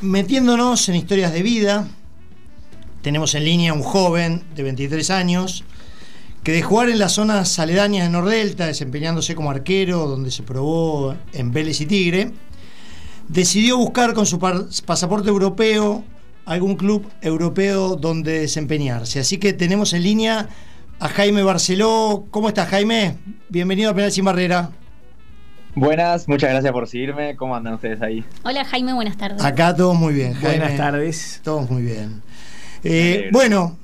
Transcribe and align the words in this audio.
metiéndonos 0.00 0.88
en 0.88 0.96
historias 0.96 1.32
de 1.32 1.42
vida, 1.42 1.88
tenemos 3.02 3.34
en 3.34 3.44
línea 3.44 3.72
un 3.72 3.82
joven 3.82 4.44
de 4.54 4.62
23 4.62 5.10
años 5.10 5.64
que 6.42 6.52
de 6.52 6.62
jugar 6.62 6.88
en 6.88 6.98
las 6.98 7.12
zonas 7.12 7.58
aledañas 7.58 8.04
de 8.04 8.10
Nordelta, 8.10 8.66
desempeñándose 8.66 9.34
como 9.34 9.50
arquero, 9.50 10.06
donde 10.06 10.30
se 10.30 10.42
probó 10.42 11.14
en 11.32 11.52
Vélez 11.52 11.80
y 11.82 11.86
Tigre, 11.86 12.32
decidió 13.28 13.76
buscar 13.76 14.14
con 14.14 14.24
su 14.24 14.38
pasaporte 14.38 15.28
europeo 15.28 16.02
algún 16.46 16.76
club 16.76 17.06
europeo 17.20 17.96
donde 17.96 18.40
desempeñarse. 18.40 19.20
Así 19.20 19.36
que 19.38 19.52
tenemos 19.52 19.92
en 19.92 20.02
línea 20.02 20.48
a 20.98 21.08
Jaime 21.08 21.42
Barceló. 21.42 22.26
¿Cómo 22.30 22.48
estás, 22.48 22.68
Jaime? 22.68 23.18
Bienvenido 23.50 23.90
a 23.90 23.94
Penal 23.94 24.10
Sin 24.10 24.24
Barrera. 24.24 24.70
Buenas, 25.74 26.26
muchas 26.26 26.50
gracias 26.50 26.72
por 26.72 26.88
seguirme. 26.88 27.36
¿Cómo 27.36 27.54
andan 27.54 27.74
ustedes 27.74 28.02
ahí? 28.02 28.24
Hola, 28.42 28.64
Jaime, 28.64 28.92
buenas 28.92 29.16
tardes. 29.16 29.44
Acá 29.44 29.74
todos 29.74 29.96
muy 29.96 30.14
bien. 30.14 30.34
Buenas 30.40 30.76
tardes. 30.76 31.40
Todos 31.44 31.70
muy 31.70 31.82
bien. 31.82 32.22
Eh, 32.82 33.28
bueno, 33.32 33.76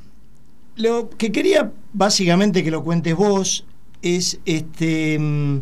lo 0.77 1.11
que 1.11 1.31
quería 1.31 1.71
básicamente 1.93 2.65
que 2.65 2.71
lo 2.71 2.83
cuentes 2.83 3.15
vos 3.15 3.65
es 4.03 4.41
este 4.45 5.19
mm, 5.19 5.61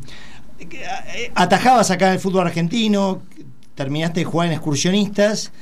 atajabas 1.34 1.91
acá 1.91 2.09
en 2.09 2.15
el 2.15 2.21
fútbol 2.21 2.47
argentino, 2.47 3.23
terminaste 3.75 4.20
de 4.20 4.25
jugar 4.25 4.48
en 4.48 4.55
excursionistas 4.55 5.53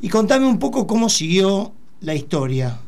y 0.00 0.08
contame 0.08 0.46
un 0.46 0.58
poco 0.58 0.86
cómo 0.86 1.08
siguió 1.08 1.72
la 2.00 2.14
historia, 2.14 2.78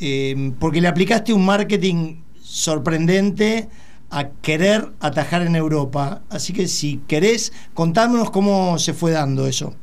eh, 0.00 0.52
porque 0.58 0.80
le 0.80 0.88
aplicaste 0.88 1.32
un 1.32 1.44
marketing 1.44 2.16
sorprendente 2.42 3.68
a 4.10 4.28
querer 4.42 4.88
atajar 5.00 5.42
en 5.42 5.56
Europa, 5.56 6.22
así 6.28 6.52
que 6.52 6.68
si 6.68 6.98
querés 7.06 7.52
contámonos 7.74 8.30
cómo 8.30 8.78
se 8.78 8.92
fue 8.92 9.12
dando 9.12 9.46
eso. 9.46 9.74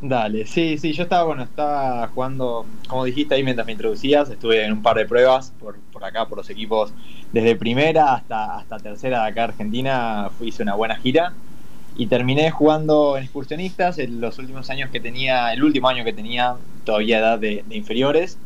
Dale, 0.00 0.46
sí, 0.46 0.78
sí, 0.78 0.92
yo 0.92 1.02
estaba, 1.02 1.24
bueno, 1.24 1.42
estaba 1.42 2.06
jugando, 2.08 2.66
como 2.86 3.04
dijiste 3.04 3.34
ahí 3.34 3.42
mientras 3.42 3.66
me 3.66 3.72
introducías, 3.72 4.30
estuve 4.30 4.64
en 4.64 4.72
un 4.72 4.82
par 4.82 4.96
de 4.96 5.06
pruebas 5.06 5.52
por, 5.58 5.76
por 5.92 6.04
acá, 6.04 6.26
por 6.26 6.38
los 6.38 6.48
equipos, 6.50 6.92
desde 7.32 7.56
primera 7.56 8.14
hasta, 8.14 8.58
hasta 8.58 8.78
tercera 8.78 9.22
de 9.22 9.28
acá 9.28 9.44
Argentina, 9.44 10.30
hice 10.40 10.62
una 10.62 10.74
buena 10.74 10.96
gira 10.96 11.32
y 11.98 12.06
terminé 12.06 12.52
jugando 12.52 13.16
en 13.16 13.24
excursionistas 13.24 13.98
en 13.98 14.20
los 14.20 14.38
últimos 14.38 14.70
años 14.70 14.88
que 14.90 15.00
tenía, 15.00 15.52
el 15.52 15.64
último 15.64 15.88
año 15.88 16.04
que 16.04 16.12
tenía 16.12 16.54
todavía 16.84 17.18
edad 17.18 17.38
de, 17.40 17.64
inferiores. 17.70 18.38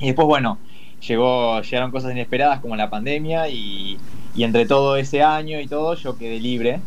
Y 0.00 0.06
después, 0.06 0.26
bueno, 0.26 0.58
llegó, 1.06 1.60
llegaron 1.60 1.90
cosas 1.90 2.12
inesperadas 2.12 2.60
como 2.60 2.76
la 2.76 2.88
pandemia 2.88 3.50
y, 3.50 3.98
y 4.34 4.44
entre 4.44 4.66
todo 4.66 4.96
ese 4.96 5.22
año 5.22 5.60
y 5.60 5.66
todo 5.66 5.94
yo 5.94 6.16
quedé 6.16 6.40
libre. 6.40 6.80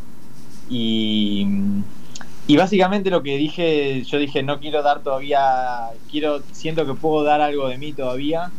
Y 0.69 1.47
y 2.47 2.55
básicamente 2.55 3.09
lo 3.09 3.23
que 3.23 3.35
dije, 3.37 4.03
yo 4.03 4.19
dije, 4.19 4.41
no 4.41 4.61
quiero 4.61 4.81
dar 4.81 5.01
todavía, 5.01 5.89
quiero, 6.09 6.41
siento 6.53 6.85
que 6.85 6.93
puedo 6.93 7.25
dar 7.25 7.41
algo 7.41 7.67
de 7.67 7.77
mí 7.77 7.91
todavía, 7.91 8.51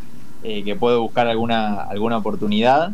eh, 0.43 0.63
que 0.63 0.77
puedo 0.77 1.01
buscar 1.01 1.27
alguna, 1.27 1.85
alguna 1.85 2.19
oportunidad 2.19 2.93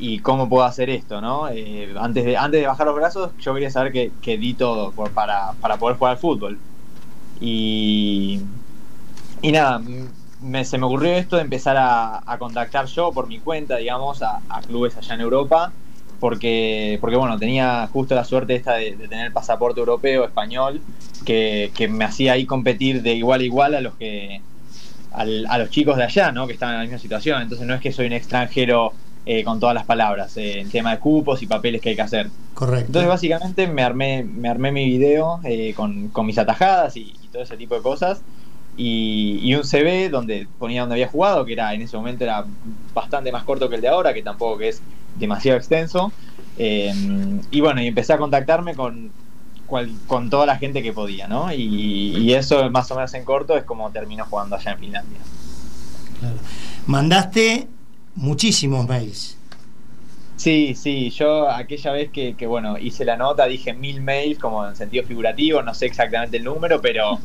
y 0.00 0.18
cómo 0.18 0.48
puedo 0.48 0.64
hacer 0.64 0.90
esto, 0.90 1.20
¿no? 1.20 1.48
Eh, 1.48 1.94
antes, 1.96 2.24
de, 2.24 2.36
antes 2.36 2.60
de 2.60 2.66
bajar 2.66 2.88
los 2.88 2.96
brazos, 2.96 3.30
yo 3.38 3.54
quería 3.54 3.70
saber 3.70 3.92
que, 3.92 4.10
que 4.20 4.36
di 4.36 4.54
todo 4.54 4.90
por, 4.90 5.12
para, 5.12 5.52
para, 5.60 5.76
poder 5.76 5.96
jugar 5.96 6.14
al 6.14 6.18
fútbol. 6.18 6.58
Y, 7.40 8.40
y 9.42 9.52
nada, 9.52 9.80
se 10.64 10.78
me 10.78 10.86
ocurrió 10.86 11.12
esto 11.12 11.36
de 11.36 11.42
empezar 11.42 11.76
a, 11.76 12.22
a, 12.24 12.38
contactar 12.38 12.86
yo 12.86 13.12
por 13.12 13.26
mi 13.26 13.38
cuenta, 13.38 13.76
digamos, 13.76 14.22
a, 14.22 14.40
a 14.48 14.60
clubes 14.60 14.96
allá 14.96 15.14
en 15.14 15.20
Europa 15.20 15.72
porque, 16.22 16.98
porque 17.00 17.16
bueno, 17.16 17.36
tenía 17.36 17.88
justo 17.92 18.14
la 18.14 18.22
suerte 18.22 18.54
esta 18.54 18.74
de, 18.74 18.92
tener 18.92 19.26
el 19.26 19.32
pasaporte 19.32 19.80
europeo, 19.80 20.24
español, 20.24 20.80
que, 21.24 21.72
me 21.90 22.04
hacía 22.04 22.34
ahí 22.34 22.46
competir 22.46 23.02
de 23.02 23.14
igual 23.14 23.40
a 23.40 23.42
igual 23.42 23.74
a 23.74 23.80
los 23.80 23.94
que 23.94 24.40
a 25.10 25.58
los 25.58 25.70
chicos 25.70 25.96
de 25.96 26.04
allá, 26.04 26.30
¿no? 26.30 26.46
Que 26.46 26.52
estaban 26.52 26.76
en 26.76 26.78
la 26.78 26.84
misma 26.84 27.00
situación. 27.00 27.42
Entonces 27.42 27.66
no 27.66 27.74
es 27.74 27.80
que 27.80 27.90
soy 27.90 28.06
un 28.06 28.12
extranjero 28.12 28.92
eh, 29.26 29.42
con 29.42 29.58
todas 29.58 29.74
las 29.74 29.84
palabras, 29.84 30.36
eh, 30.36 30.60
en 30.60 30.70
tema 30.70 30.92
de 30.92 31.00
cupos 31.00 31.42
y 31.42 31.48
papeles 31.48 31.80
que 31.80 31.88
hay 31.88 31.96
que 31.96 32.02
hacer. 32.02 32.30
Correcto. 32.54 32.86
Entonces 32.86 33.08
básicamente 33.08 33.66
me 33.66 33.82
armé, 33.82 34.22
me 34.22 34.48
armé 34.48 34.70
mi 34.70 34.84
video 34.84 35.40
eh, 35.42 35.74
con, 35.74 36.06
con, 36.10 36.24
mis 36.24 36.38
atajadas 36.38 36.96
y, 36.96 37.14
y, 37.20 37.28
todo 37.32 37.42
ese 37.42 37.56
tipo 37.56 37.74
de 37.74 37.82
cosas. 37.82 38.22
Y, 38.76 39.38
y, 39.42 39.54
un 39.54 39.64
CV 39.64 40.08
donde 40.08 40.48
ponía 40.58 40.80
donde 40.80 40.94
había 40.94 41.08
jugado, 41.08 41.44
que 41.44 41.52
era 41.52 41.74
en 41.74 41.82
ese 41.82 41.96
momento 41.96 42.24
era 42.24 42.44
bastante 42.94 43.30
más 43.30 43.44
corto 43.44 43.68
que 43.68 43.76
el 43.76 43.82
de 43.82 43.88
ahora, 43.88 44.14
que 44.14 44.22
tampoco 44.22 44.58
que 44.58 44.68
es 44.68 44.82
demasiado 45.16 45.58
extenso. 45.58 46.12
Eh, 46.58 46.92
y 47.50 47.60
bueno, 47.60 47.82
y 47.82 47.86
empecé 47.86 48.12
a 48.12 48.18
contactarme 48.18 48.74
con, 48.74 49.10
con 50.06 50.30
toda 50.30 50.46
la 50.46 50.56
gente 50.56 50.82
que 50.82 50.92
podía, 50.92 51.28
¿no? 51.28 51.52
Y, 51.52 52.32
eso 52.34 52.70
más 52.70 52.90
o 52.90 52.94
menos 52.94 53.12
en 53.14 53.24
corto 53.24 53.56
es 53.56 53.64
como 53.64 53.90
terminó 53.90 54.24
jugando 54.26 54.56
allá 54.56 54.72
en 54.72 54.78
Finlandia. 54.78 55.18
Claro. 56.20 56.36
Mandaste 56.86 57.68
muchísimos 58.14 58.86
mails. 58.88 59.36
Sí, 60.36 60.74
sí, 60.74 61.10
yo 61.10 61.48
aquella 61.48 61.92
vez 61.92 62.10
que, 62.10 62.34
que, 62.34 62.46
bueno, 62.46 62.76
hice 62.76 63.04
la 63.04 63.16
nota 63.16 63.46
dije 63.46 63.74
mil 63.74 64.02
mails 64.02 64.38
como 64.38 64.66
en 64.66 64.74
sentido 64.74 65.04
figurativo, 65.04 65.62
no 65.62 65.72
sé 65.72 65.86
exactamente 65.86 66.38
el 66.38 66.44
número, 66.44 66.80
pero, 66.80 67.20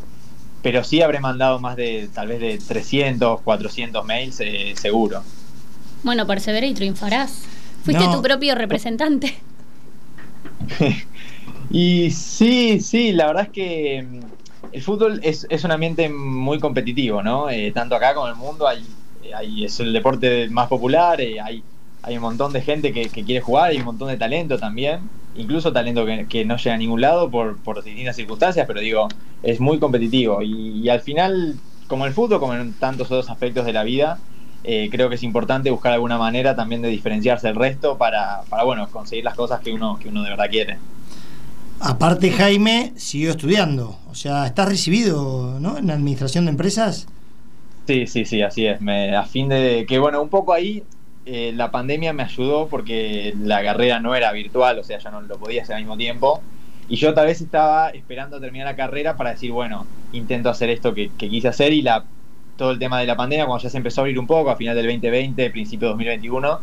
pero 0.62 0.84
sí 0.84 1.02
habré 1.02 1.20
mandado 1.20 1.60
más 1.60 1.76
de 1.76 2.10
tal 2.14 2.28
vez 2.28 2.40
de 2.40 2.58
300, 2.58 3.42
400 3.42 4.06
mails 4.06 4.40
eh, 4.40 4.74
seguro. 4.76 5.24
Bueno, 6.04 6.26
persevera 6.26 6.66
y 6.66 6.74
triunfarás. 6.74 7.44
Fuiste 7.84 8.06
tu 8.06 8.22
propio 8.22 8.56
representante. 8.56 9.34
y 11.72 12.12
sí, 12.12 12.80
sí, 12.82 13.14
la 13.14 13.28
verdad 13.28 13.44
es 13.44 13.50
que 13.50 14.04
mm, 14.04 14.20
el 14.74 14.82
fútbol 14.82 15.20
es, 15.24 15.46
un 15.64 15.72
ambiente 15.72 16.10
muy 16.10 16.60
competitivo, 16.60 17.24
¿no? 17.24 17.50
Eh, 17.50 17.72
tanto 17.72 17.96
acá 17.96 18.14
como 18.14 18.28
en 18.28 18.34
el 18.34 18.40
mundo 18.40 18.68
hay, 18.68 18.86
hay, 19.34 19.66
es 19.66 19.80
el 19.80 19.94
deporte 19.94 20.50
más 20.50 20.68
popular, 20.68 21.22
eh, 21.22 21.40
hay, 21.40 21.64
hay 22.08 22.16
un 22.16 22.24
montón 22.24 22.54
de 22.54 22.62
gente 22.62 22.94
que, 22.94 23.10
quiere 23.10 23.42
jugar, 23.42 23.72
hay 23.72 23.78
un 23.78 23.86
montón 23.86 24.08
de 24.08 24.18
talento 24.18 24.58
también, 24.58 25.02
incluso 25.36 25.74
talento 25.74 26.06
que, 26.06 26.46
no 26.46 26.56
llega 26.58 26.74
a 26.74 26.78
ningún 26.78 27.02
lado 27.02 27.30
por, 27.30 27.58
por, 27.58 27.84
distintas 27.84 28.16
circunstancias, 28.16 28.66
pero 28.66 28.80
digo, 28.80 29.10
es 29.44 29.60
muy 29.60 29.78
competitivo 29.78 30.42
y, 30.42 30.80
y 30.80 30.90
al 30.90 31.02
final, 31.02 31.56
como 31.88 32.06
el 32.06 32.14
fútbol, 32.14 32.40
como 32.40 32.54
en 32.54 32.74
tantos 32.74 33.08
otros 33.08 33.30
aspectos 33.30 33.66
de 33.66 33.74
la 33.74 33.84
vida, 33.84 34.20
eh, 34.64 34.90
creo 34.92 35.10
que 35.10 35.16
es 35.16 35.24
importante 35.24 35.70
buscar 35.70 35.94
alguna 35.94 36.18
manera 36.18 36.56
también 36.56 36.82
de 36.82 36.90
diferenciarse 36.90 37.48
del 37.48 37.56
resto 37.56 37.98
para, 37.98 38.42
para, 38.50 38.64
bueno, 38.64 38.88
conseguir 38.90 39.24
las 39.24 39.36
cosas 39.36 39.62
que 39.62 39.72
uno, 39.72 40.00
que 40.00 40.10
uno 40.10 40.24
de 40.24 40.30
verdad 40.30 40.50
quiere. 40.50 40.78
Aparte, 41.80 42.32
Jaime 42.32 42.94
siguió 42.96 43.32
estudiando, 43.32 44.00
o 44.10 44.16
sea, 44.16 44.48
¿estás 44.48 44.68
recibido 44.68 45.60
¿no? 45.60 45.78
en 45.78 45.92
administración 45.92 46.46
de 46.46 46.52
empresas? 46.52 47.08
Sí, 47.86 48.08
sí, 48.08 48.26
sí, 48.26 48.42
así 48.42 48.66
es. 48.66 48.82
Me, 48.82 49.16
a 49.16 49.24
fin 49.24 49.48
de 49.48 49.86
que, 49.88 50.00
bueno, 50.00 50.22
un 50.22 50.30
poco 50.30 50.54
ahí 50.54 50.84
eh, 51.28 51.52
la 51.54 51.72
pandemia 51.72 52.14
me 52.14 52.24
ayudó 52.24 52.68
porque 52.68 53.34
la 53.44 53.62
carrera 53.64 54.00
no 54.00 54.16
era 54.16 54.32
virtual, 54.32 54.80
o 54.80 54.84
sea, 54.84 54.98
yo 55.00 55.12
no 55.12 55.22
lo 55.22 55.38
podía 55.38 55.64
hacer 55.64 55.76
al 55.76 55.82
mismo 55.82 55.98
tiempo. 55.98 56.42
Y 56.90 56.96
yo 56.96 57.14
tal 57.14 57.28
vez 57.28 57.42
estaba 57.42 57.90
esperando 57.90 58.40
terminar 58.40 58.68
la 58.68 58.76
carrera 58.76 59.18
para 59.18 59.32
decir, 59.32 59.52
bueno, 59.52 59.86
intento 60.14 60.50
hacer 60.50 60.70
esto 60.70 60.94
que, 60.94 61.12
que 61.18 61.30
quise 61.30 61.50
hacer 61.50 61.74
y 61.74 61.82
la 61.82 62.06
todo 62.58 62.72
el 62.72 62.80
tema 62.80 63.00
de 63.00 63.06
la 63.06 63.16
pandemia, 63.16 63.46
cuando 63.46 63.64
ya 63.64 63.70
se 63.70 63.78
empezó 63.78 64.02
a 64.02 64.04
abrir 64.04 64.20
un 64.20 64.28
poco, 64.28 64.50
a 64.50 64.56
final 64.56 64.76
del 64.76 64.88
2020, 64.88 65.50
principio 65.52 65.88
de 65.88 65.92
2021, 65.92 66.60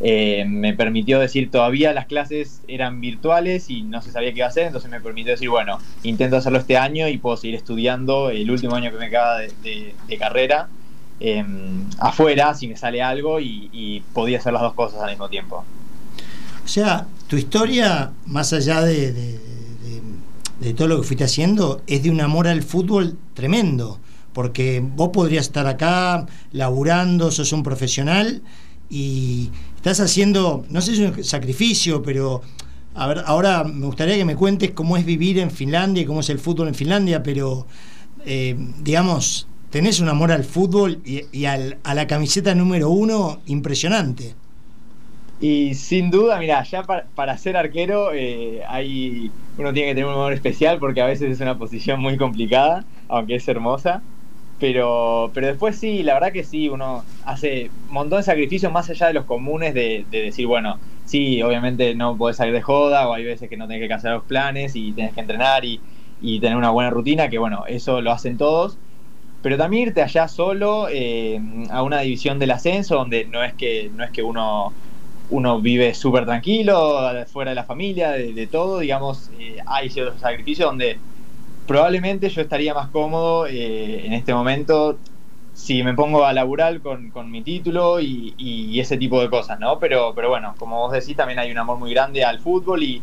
eh, 0.00 0.44
me 0.46 0.74
permitió 0.74 1.18
decir 1.18 1.50
todavía 1.50 1.92
las 1.92 2.06
clases 2.06 2.62
eran 2.68 3.00
virtuales 3.00 3.70
y 3.70 3.82
no 3.82 4.02
se 4.02 4.10
sabía 4.10 4.30
qué 4.30 4.38
iba 4.38 4.46
a 4.46 4.50
hacer, 4.50 4.66
entonces 4.66 4.90
me 4.90 5.00
permitió 5.00 5.32
decir, 5.32 5.48
bueno, 5.48 5.78
intento 6.02 6.36
hacerlo 6.36 6.58
este 6.58 6.76
año 6.76 7.08
y 7.08 7.18
puedo 7.18 7.36
seguir 7.36 7.54
estudiando 7.54 8.30
el 8.30 8.50
último 8.50 8.74
año 8.74 8.90
que 8.90 8.98
me 8.98 9.10
queda 9.10 9.38
de, 9.38 9.94
carrera 10.18 10.68
em, 11.20 11.84
afuera 11.98 12.54
si 12.54 12.68
me 12.68 12.76
sale 12.76 13.02
algo 13.02 13.40
y, 13.40 14.02
podía 14.12 14.38
hacer 14.38 14.52
las 14.52 14.62
dos 14.62 14.74
cosas 14.74 15.00
al 15.02 15.10
mismo 15.10 15.28
tiempo. 15.28 15.64
O 16.64 16.68
sea, 16.68 17.06
tu 17.28 17.36
historia, 17.36 18.12
más 18.26 18.52
allá 18.52 18.80
de, 18.82 19.12
de 20.60 20.74
todo 20.74 20.88
lo 20.88 21.00
que 21.00 21.06
fuiste 21.06 21.24
haciendo, 21.24 21.82
es 21.86 22.02
de 22.02 22.10
un 22.10 22.20
amor 22.20 22.48
al 22.48 22.62
fútbol 22.62 23.16
tremendo 23.34 23.98
porque 24.36 24.84
vos 24.84 25.08
podrías 25.14 25.46
estar 25.46 25.66
acá 25.66 26.26
laburando, 26.52 27.30
sos 27.30 27.54
un 27.54 27.62
profesional 27.62 28.42
y 28.90 29.48
estás 29.76 29.98
haciendo, 30.00 30.66
no 30.68 30.82
sé 30.82 30.94
si 30.94 31.04
es 31.04 31.16
un 31.16 31.24
sacrificio, 31.24 32.02
pero 32.02 32.42
a 32.94 33.06
ver, 33.06 33.22
ahora 33.24 33.64
me 33.64 33.86
gustaría 33.86 34.14
que 34.14 34.26
me 34.26 34.36
cuentes 34.36 34.72
cómo 34.72 34.98
es 34.98 35.06
vivir 35.06 35.38
en 35.38 35.50
Finlandia 35.50 36.02
y 36.02 36.04
cómo 36.04 36.20
es 36.20 36.28
el 36.28 36.38
fútbol 36.38 36.68
en 36.68 36.74
Finlandia, 36.74 37.22
pero 37.22 37.66
eh, 38.26 38.54
digamos, 38.82 39.46
tenés 39.76 40.00
un 40.00 40.08
amor 40.08 40.32
al 40.32 40.42
fútbol 40.42 41.02
y, 41.04 41.44
a 41.44 41.94
la 41.94 42.06
camiseta 42.06 42.54
número 42.54 42.88
uno 42.88 43.40
impresionante. 43.44 44.34
Y 45.38 45.74
sin 45.74 46.10
duda, 46.10 46.38
mira, 46.38 46.62
ya 46.62 46.82
para, 46.82 47.36
ser 47.36 47.58
arquero 47.58 48.14
eh, 48.14 48.62
hay, 48.66 49.30
uno 49.58 49.74
tiene 49.74 49.90
que 49.90 49.96
tener 49.96 50.06
un 50.06 50.14
amor 50.14 50.32
especial 50.32 50.78
porque 50.78 51.02
a 51.02 51.04
veces 51.04 51.30
es 51.30 51.40
una 51.42 51.58
posición 51.58 52.00
muy 52.00 52.16
complicada, 52.16 52.86
aunque 53.08 53.34
es 53.34 53.46
hermosa. 53.48 54.00
Pero, 54.58 55.30
pero 55.34 55.48
después 55.48 55.76
sí, 55.76 56.02
la 56.02 56.14
verdad 56.14 56.32
que 56.32 56.42
sí, 56.42 56.70
uno 56.70 57.04
hace 57.26 57.70
un 57.88 57.92
montón 57.92 58.20
de 58.20 58.22
sacrificios 58.22 58.72
más 58.72 58.88
allá 58.88 59.08
de 59.08 59.12
los 59.12 59.26
comunes 59.26 59.74
de, 59.74 60.06
decir, 60.10 60.46
bueno, 60.46 60.78
sí, 61.04 61.42
obviamente 61.42 61.94
no 61.94 62.16
podés 62.16 62.38
salir 62.38 62.54
de 62.54 62.62
joda 62.62 63.06
o 63.06 63.12
hay 63.12 63.24
veces 63.24 63.50
que 63.50 63.58
no 63.58 63.66
tenés 63.66 63.82
que 63.82 63.88
cancelar 63.88 64.16
los 64.16 64.24
planes 64.24 64.74
y 64.74 64.92
tenés 64.92 65.12
que 65.12 65.20
entrenar 65.20 65.66
y, 65.66 65.82
y 66.22 66.40
tener 66.40 66.56
una 66.56 66.70
buena 66.70 66.88
rutina, 66.88 67.28
que 67.28 67.36
bueno, 67.36 67.64
eso 67.66 68.00
lo 68.00 68.10
hacen 68.10 68.38
todos. 68.38 68.78
Pero 69.42 69.56
también 69.56 69.88
irte 69.88 70.02
allá 70.02 70.28
solo 70.28 70.88
eh, 70.90 71.40
a 71.70 71.82
una 71.82 72.00
división 72.00 72.38
del 72.38 72.50
ascenso, 72.50 72.96
donde 72.96 73.26
no 73.26 73.42
es 73.44 73.54
que, 73.54 73.90
no 73.94 74.02
es 74.04 74.10
que 74.10 74.22
uno, 74.22 74.72
uno 75.30 75.60
vive 75.60 75.94
súper 75.94 76.24
tranquilo, 76.24 77.10
fuera 77.26 77.50
de 77.50 77.54
la 77.54 77.64
familia, 77.64 78.12
de, 78.12 78.46
todo, 78.46 78.80
digamos, 78.80 79.30
eh, 79.38 79.58
hay 79.66 79.90
ciertos 79.90 80.20
sacrificios 80.20 80.68
donde 80.68 80.98
probablemente 81.66 82.28
yo 82.28 82.42
estaría 82.42 82.74
más 82.74 82.88
cómodo 82.90 83.46
en 83.46 84.12
este 84.12 84.32
momento 84.32 84.98
si 85.56 85.82
me 85.82 85.94
pongo 85.94 86.26
a 86.26 86.34
laburar 86.34 86.80
con, 86.82 87.30
mi 87.30 87.42
título 87.42 87.98
y, 87.98 88.78
ese 88.78 88.98
tipo 88.98 89.20
de 89.22 89.30
cosas, 89.30 89.58
¿no? 89.58 89.78
Pero, 89.78 90.12
pero 90.14 90.28
bueno, 90.28 90.54
como 90.58 90.78
vos 90.80 90.92
decís, 90.92 91.16
también 91.16 91.38
hay 91.38 91.50
un 91.50 91.56
amor 91.56 91.78
muy 91.78 91.90
grande 91.92 92.24
al 92.24 92.40
fútbol 92.40 92.82
y, 92.82 93.02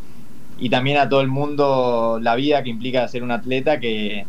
también 0.69 0.97
a 0.97 1.09
todo 1.09 1.21
el 1.21 1.27
mundo 1.27 2.19
la 2.21 2.35
vida 2.35 2.63
que 2.63 2.69
implica 2.69 3.07
ser 3.07 3.23
un 3.23 3.31
atleta 3.31 3.79
que, 3.79 4.25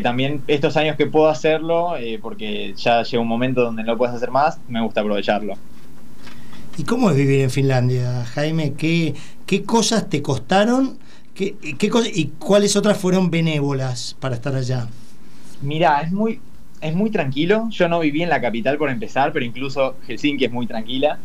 también 0.00 0.42
estos 0.46 0.76
años 0.76 0.96
que 0.96 1.06
puedo 1.06 1.28
hacerlo, 1.28 1.96
eh, 1.96 2.18
porque 2.20 2.74
ya 2.76 3.02
llega 3.02 3.20
un 3.20 3.28
momento 3.28 3.62
donde 3.62 3.84
no 3.84 3.96
puedes 3.96 4.14
hacer 4.14 4.30
más, 4.30 4.58
me 4.68 4.82
gusta 4.82 5.00
aprovecharlo. 5.00 5.54
¿Y 6.76 6.84
cómo 6.84 7.10
es 7.10 7.16
vivir 7.16 7.40
en 7.40 7.50
Finlandia, 7.50 8.24
Jaime? 8.24 8.74
¿Qué, 8.74 9.14
qué 9.46 9.62
cosas 9.62 10.08
te 10.08 10.22
costaron? 10.22 10.98
¿Qué, 11.34 11.56
qué 11.78 11.90
¿Y 12.14 12.26
cuáles 12.38 12.76
otras 12.76 12.98
fueron 12.98 13.30
benévolas 13.30 14.16
para 14.18 14.34
estar 14.34 14.54
allá? 14.54 14.88
Mira, 15.62 16.00
es 16.00 16.12
muy, 16.12 16.40
es 16.80 16.94
muy 16.94 17.10
tranquilo. 17.10 17.68
Yo 17.70 17.88
no 17.88 18.00
viví 18.00 18.22
en 18.22 18.28
la 18.28 18.40
capital 18.40 18.76
por 18.76 18.90
empezar, 18.90 19.32
pero 19.32 19.44
incluso 19.44 19.96
Helsinki 20.06 20.44
es 20.44 20.52
muy 20.52 20.66
tranquila. 20.66 21.18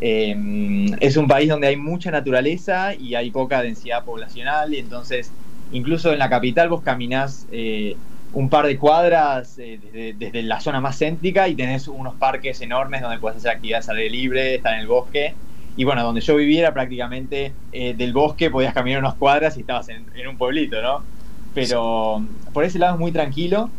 Em, 0.00 0.92
es 1.00 1.16
un 1.16 1.26
país 1.26 1.48
donde 1.48 1.68
hay 1.68 1.76
mucha 1.76 2.10
naturaleza 2.10 2.94
y 2.94 3.14
hay 3.14 3.30
poca 3.30 3.62
densidad 3.62 4.04
poblacional, 4.04 4.74
y 4.74 4.78
entonces 4.78 5.30
incluso 5.72 6.12
en 6.12 6.18
la 6.18 6.28
capital 6.28 6.68
vos 6.68 6.82
caminás 6.82 7.46
eh, 7.50 7.96
un 8.32 8.50
par 8.50 8.66
de 8.66 8.78
cuadras 8.78 9.58
eh, 9.58 10.14
desde, 10.18 10.42
la 10.42 10.60
zona 10.60 10.80
más 10.80 10.98
céntrica 10.98 11.48
y 11.48 11.54
tenés 11.54 11.88
unos 11.88 12.14
parques 12.16 12.60
enormes 12.60 13.00
donde 13.00 13.18
puedes 13.18 13.38
hacer 13.38 13.50
actividades 13.52 13.88
al 13.88 13.96
aire 13.96 14.10
libre, 14.10 14.54
estar 14.56 14.74
en 14.74 14.80
el 14.80 14.86
bosque. 14.86 15.34
Y 15.76 15.84
bueno, 15.84 16.02
donde 16.02 16.20
yo 16.20 16.36
viviera 16.36 16.72
prácticamente 16.72 17.52
eh, 17.72 17.94
del 17.94 18.12
bosque 18.12 18.50
podías 18.50 18.74
caminar 18.74 19.00
unas 19.00 19.14
cuadras 19.14 19.56
y 19.56 19.60
estabas 19.60 19.88
en, 19.88 20.06
un 20.28 20.36
pueblito, 20.36 20.80
¿no? 20.82 21.02
Pero 21.54 22.22
por 22.52 22.64
ese 22.64 22.78
lado 22.78 22.94
es 22.94 23.00
muy 23.00 23.12
tranquilo. 23.12 23.70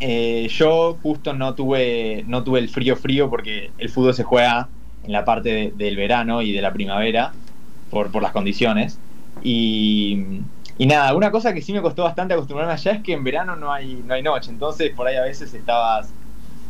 Eh, 0.00 0.48
yo 0.50 0.98
justo 1.02 1.32
no 1.32 1.54
tuve, 1.54 2.24
no 2.26 2.42
tuve 2.42 2.58
el 2.58 2.68
frío 2.68 2.96
frío 2.96 3.30
porque 3.30 3.70
el 3.78 3.88
fútbol 3.88 4.14
se 4.14 4.24
juega 4.24 4.68
en 5.04 5.12
la 5.12 5.24
parte 5.24 5.72
del 5.76 5.96
verano 5.96 6.42
y 6.42 6.52
de 6.52 6.60
la 6.60 6.72
primavera 6.72 7.32
por, 7.90 8.10
por 8.10 8.22
las 8.22 8.32
condiciones. 8.32 8.98
Y, 9.42 10.40
nada, 10.86 11.14
una 11.14 11.30
cosa 11.30 11.52
que 11.52 11.62
sí 11.62 11.72
me 11.72 11.82
costó 11.82 12.04
bastante 12.04 12.34
acostumbrarme 12.34 12.72
allá 12.72 12.92
es 12.92 13.02
que 13.02 13.12
en 13.12 13.24
verano 13.24 13.56
no 13.56 13.72
hay, 13.72 14.02
no 14.06 14.14
hay 14.14 14.22
noche, 14.22 14.50
entonces 14.50 14.90
por 14.94 15.06
ahí 15.06 15.16
a 15.16 15.22
veces 15.22 15.52
estabas 15.54 16.08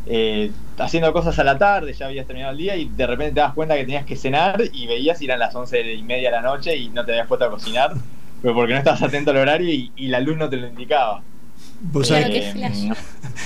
eh, 0.06 0.50
haciendo 0.78 1.12
cosas 1.12 1.38
a 1.38 1.44
la 1.44 1.56
tarde, 1.56 1.92
ya 1.92 2.06
habías 2.06 2.26
terminado 2.26 2.52
el 2.52 2.58
día 2.58 2.76
y 2.76 2.88
de 2.88 3.06
repente 3.06 3.34
te 3.34 3.40
das 3.40 3.54
cuenta 3.54 3.76
que 3.76 3.82
tenías 3.82 4.04
que 4.04 4.16
cenar 4.16 4.60
y 4.72 4.86
veías 4.86 5.22
y 5.22 5.26
eran 5.26 5.38
las 5.38 5.54
once 5.54 5.80
y 5.94 6.02
media 6.02 6.30
de 6.30 6.36
la 6.36 6.42
noche 6.42 6.76
y 6.76 6.88
no 6.88 7.04
te 7.04 7.12
habías 7.12 7.26
puesto 7.28 7.44
a 7.44 7.50
cocinar, 7.50 7.92
pero 8.42 8.54
porque 8.54 8.72
no 8.72 8.78
estabas 8.78 9.02
atento 9.02 9.30
al 9.30 9.36
horario 9.36 9.72
y, 9.72 9.92
y 9.96 10.08
la 10.08 10.20
luz 10.20 10.36
no 10.36 10.48
te 10.48 10.56
lo 10.56 10.66
indicaba. 10.66 11.22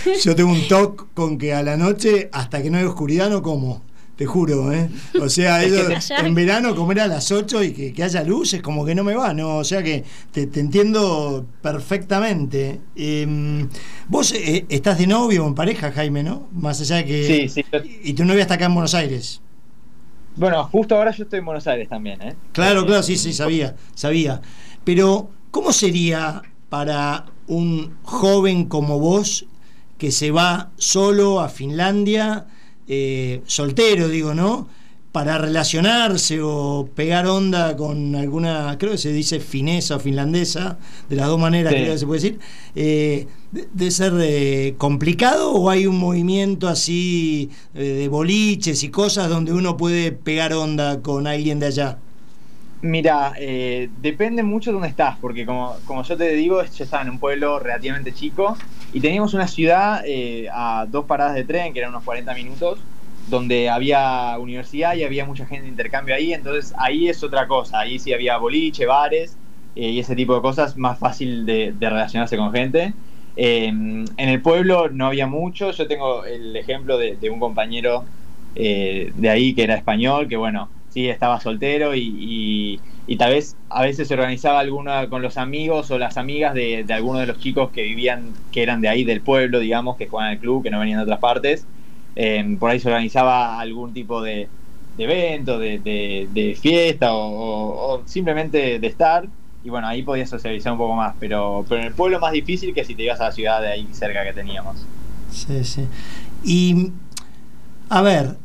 yo 0.25 0.35
tengo 0.35 0.51
un 0.51 0.69
toque 0.69 1.05
con 1.15 1.39
que 1.39 1.55
a 1.55 1.63
la 1.63 1.77
noche, 1.77 2.29
hasta 2.33 2.63
que 2.63 2.71
no 2.71 2.79
hay 2.79 2.85
oscuridad, 2.85 3.31
no 3.31 3.43
como. 3.43 3.83
Te 4.17 4.25
juro, 4.25 4.73
¿eh? 4.73 4.89
O 5.21 5.29
sea, 5.29 5.63
en 6.25 6.35
verano 6.35 6.75
comer 6.75 7.01
a 7.01 7.07
las 7.07 7.31
8 7.31 7.63
y 7.65 7.93
que, 7.93 8.03
haya 8.03 8.23
luz 8.25 8.55
es 8.55 8.63
como 8.63 8.85
que 8.85 8.95
no 8.95 9.05
me 9.05 9.15
va, 9.15 9.35
¿no? 9.35 9.59
O 9.59 9.65
sea 9.65 9.83
que 9.83 10.05
te, 10.33 10.43
entiendo 10.59 11.47
perfectamente. 11.61 12.81
Em, 12.97 13.69
vos 14.09 14.33
eh, 14.33 14.65
estás 14.71 14.99
de 14.99 15.07
novio 15.07 15.45
o 15.45 15.49
en 15.49 15.55
pareja, 15.55 15.93
Jaime, 15.93 16.23
¿no? 16.23 16.49
Más 16.53 16.81
allá 16.81 16.97
de 16.97 17.05
que... 17.05 17.27
Sí, 17.27 17.49
sí. 17.49 17.65
Y 18.05 18.15
tu 18.15 18.25
novia 18.25 18.43
está 18.43 18.55
acá 18.55 18.65
en 18.65 18.75
Buenos 18.75 18.95
Aires. 18.95 19.43
Bueno, 20.35 20.65
justo 20.65 20.97
ahora 20.97 21.11
yo 21.11 21.25
estoy 21.25 21.41
en 21.41 21.45
Buenos 21.45 21.67
Aires 21.67 21.89
también, 21.89 22.21
¿eh? 22.23 22.37
Claro, 22.53 22.87
claro, 22.87 23.03
sí, 23.03 23.17
sí, 23.17 23.35
sabía, 23.35 23.77
sabía. 23.95 24.41
Pero, 24.85 25.31
¿cómo 25.51 25.73
sería 25.73 26.43
para 26.71 27.27
un 27.47 27.97
joven 28.03 28.65
como 28.65 28.99
vos 28.99 29.47
que 29.99 30.11
se 30.11 30.31
va 30.31 30.71
solo 30.77 31.41
a 31.41 31.49
Finlandia, 31.49 32.47
eh, 32.89 33.43
soltero 33.47 34.09
digo, 34.09 34.35
¿no? 34.35 34.69
Para 35.13 35.39
relacionarse 35.39 36.41
o 36.43 36.89
pegar 36.95 37.27
onda 37.27 37.75
con 37.77 38.15
alguna, 38.15 38.77
creo 38.79 38.93
que 38.93 38.99
se 38.99 39.13
dice 39.13 39.41
finesa 39.41 39.97
o 39.97 39.99
finlandesa, 39.99 40.79
de 41.09 41.17
las 41.17 41.27
dos 41.27 41.41
maneras 41.41 41.73
creo 41.73 41.93
que 41.93 41.99
se 41.99 42.07
puede 42.07 42.21
decir, 42.21 42.39
eh, 42.75 43.27
de, 43.51 43.91
ser 43.91 44.13
eh, 44.21 44.75
complicado 44.77 45.53
o 45.53 45.71
hay 45.71 45.87
un 45.87 45.99
movimiento 45.99 46.69
así 46.69 47.51
de 47.73 48.09
boliches 48.09 48.83
y 48.83 48.91
cosas 48.91 49.31
donde 49.31 49.53
uno 49.55 49.77
puede 49.79 50.13
pegar 50.13 50.53
onda 50.53 51.01
con 51.01 51.27
alguien 51.27 51.61
de 51.61 51.67
allá? 51.67 51.99
Mira, 52.83 53.33
eh, 53.39 53.89
depende 54.03 54.43
mucho 54.43 54.71
de 54.71 54.75
dónde 54.75 54.89
estás, 54.89 55.17
porque 55.19 55.47
como, 55.47 55.77
como 55.87 56.03
yo 56.03 56.17
te 56.17 56.29
digo, 56.35 56.63
yo 56.63 56.85
estaba 56.85 57.03
en 57.03 57.11
un 57.11 57.19
pueblo 57.19 57.59
relativamente 57.59 58.13
chico 58.13 58.57
y 58.97 59.01
teníamos 59.01 59.35
una 59.35 59.47
ciudad 59.47 60.03
eh, 60.07 60.49
a 60.51 60.87
dos 60.89 61.05
paradas 61.05 61.35
de 61.35 61.45
tren, 61.45 61.75
que 61.75 61.81
eran 61.81 61.91
unos 61.91 62.03
40 62.03 62.33
minutos, 62.33 62.79
donde 63.29 63.69
había 63.69 64.39
universidad 64.39 64.95
y 64.95 65.05
había 65.05 65.27
mucha 65.27 65.45
gente 65.45 65.65
de 65.65 65.69
intercambio 65.69 66.15
ahí, 66.15 66.33
entonces 66.33 66.73
ahí 66.79 67.07
es 67.07 67.23
otra 67.23 67.47
cosa, 67.47 67.81
ahí 67.81 67.99
sí 67.99 68.15
había 68.15 68.39
boliche, 68.39 68.87
bares 68.87 69.37
eh, 69.75 69.91
y 69.91 70.01
ese 70.01 70.17
tipo 70.17 70.35
de 70.35 70.41
cosas, 70.41 70.79
más 70.79 70.99
fácil 70.99 71.45
de, 71.45 71.75
relacionarse 71.79 72.39
con 72.39 72.51
gente. 72.53 72.95
en 73.37 74.07
el 74.17 74.41
pueblo 74.41 74.89
no 74.89 75.09
había 75.09 75.27
mucho, 75.27 75.73
yo 75.73 75.87
tengo 75.87 76.25
el 76.25 76.57
ejemplo 76.57 76.97
de 76.97 77.29
un 77.29 77.39
compañero 77.39 78.07
de 78.55 79.29
ahí 79.29 79.55
que 79.55 79.65
era 79.65 79.75
español, 79.75 80.27
que 80.27 80.39
bueno, 80.39 80.71
sí, 80.89 81.07
estaba 81.07 81.39
soltero 81.39 81.95
y, 81.95 82.81
tal 83.15 83.33
vez 83.33 83.57
a 83.69 83.83
veces 83.83 84.09
se 84.09 84.15
organizaba 84.15 84.59
alguna 84.59 85.09
con 85.09 85.23
los 85.23 85.37
amigos 85.37 85.93
o 85.93 85.99
las 85.99 86.17
amigas 86.17 86.55
de, 86.55 86.83
de 86.85 86.93
algunos 86.93 87.21
de 87.21 87.29
los 87.29 87.39
chicos 87.39 87.71
que 87.71 87.83
vivían, 87.83 88.33
que 88.51 88.65
eran 88.65 88.81
de 88.81 88.89
ahí 88.89 89.05
del 89.05 89.21
pueblo, 89.21 89.61
digamos, 89.61 89.97
que 89.97 90.09
jugaban 90.09 90.33
al 90.33 90.39
club, 90.41 90.65
que 90.65 90.71
no 90.71 90.81
venían 90.81 90.99
de 90.99 91.05
otras 91.05 91.21
partes. 91.21 91.67
Em, 92.17 92.57
por 92.57 92.71
ahí 92.71 92.81
se 92.81 92.89
organizaba 92.89 93.61
algún 93.61 93.93
tipo 93.93 94.23
de, 94.23 94.49
evento, 94.99 95.59
de, 95.59 96.59
fiesta 96.61 97.11
o, 97.13 98.03
simplemente 98.07 98.79
de 98.79 98.87
estar. 98.87 99.29
Y 99.63 99.71
bueno, 99.71 99.87
ahí 99.87 100.03
podías 100.03 100.31
socializar 100.31 100.73
un 100.73 100.79
poco 100.79 100.95
más, 100.95 101.15
pero, 101.21 101.65
pero 101.69 101.81
en 101.83 101.89
el 101.89 101.95
pueblo 101.95 102.19
más 102.19 102.33
difícil 102.33 102.73
que 102.73 102.85
si 102.85 102.95
te 102.95 103.03
ibas 103.03 103.21
a 103.21 103.25
la 103.25 103.33
ciudad 103.33 103.61
de 103.61 103.69
ahí 103.69 103.89
cerca 103.93 104.25
que 104.25 104.33
teníamos. 104.33 104.77
Sí, 105.31 105.63
sí. 105.65 105.87
Y, 106.43 106.93
a 107.89 108.01
ver, 108.01 108.37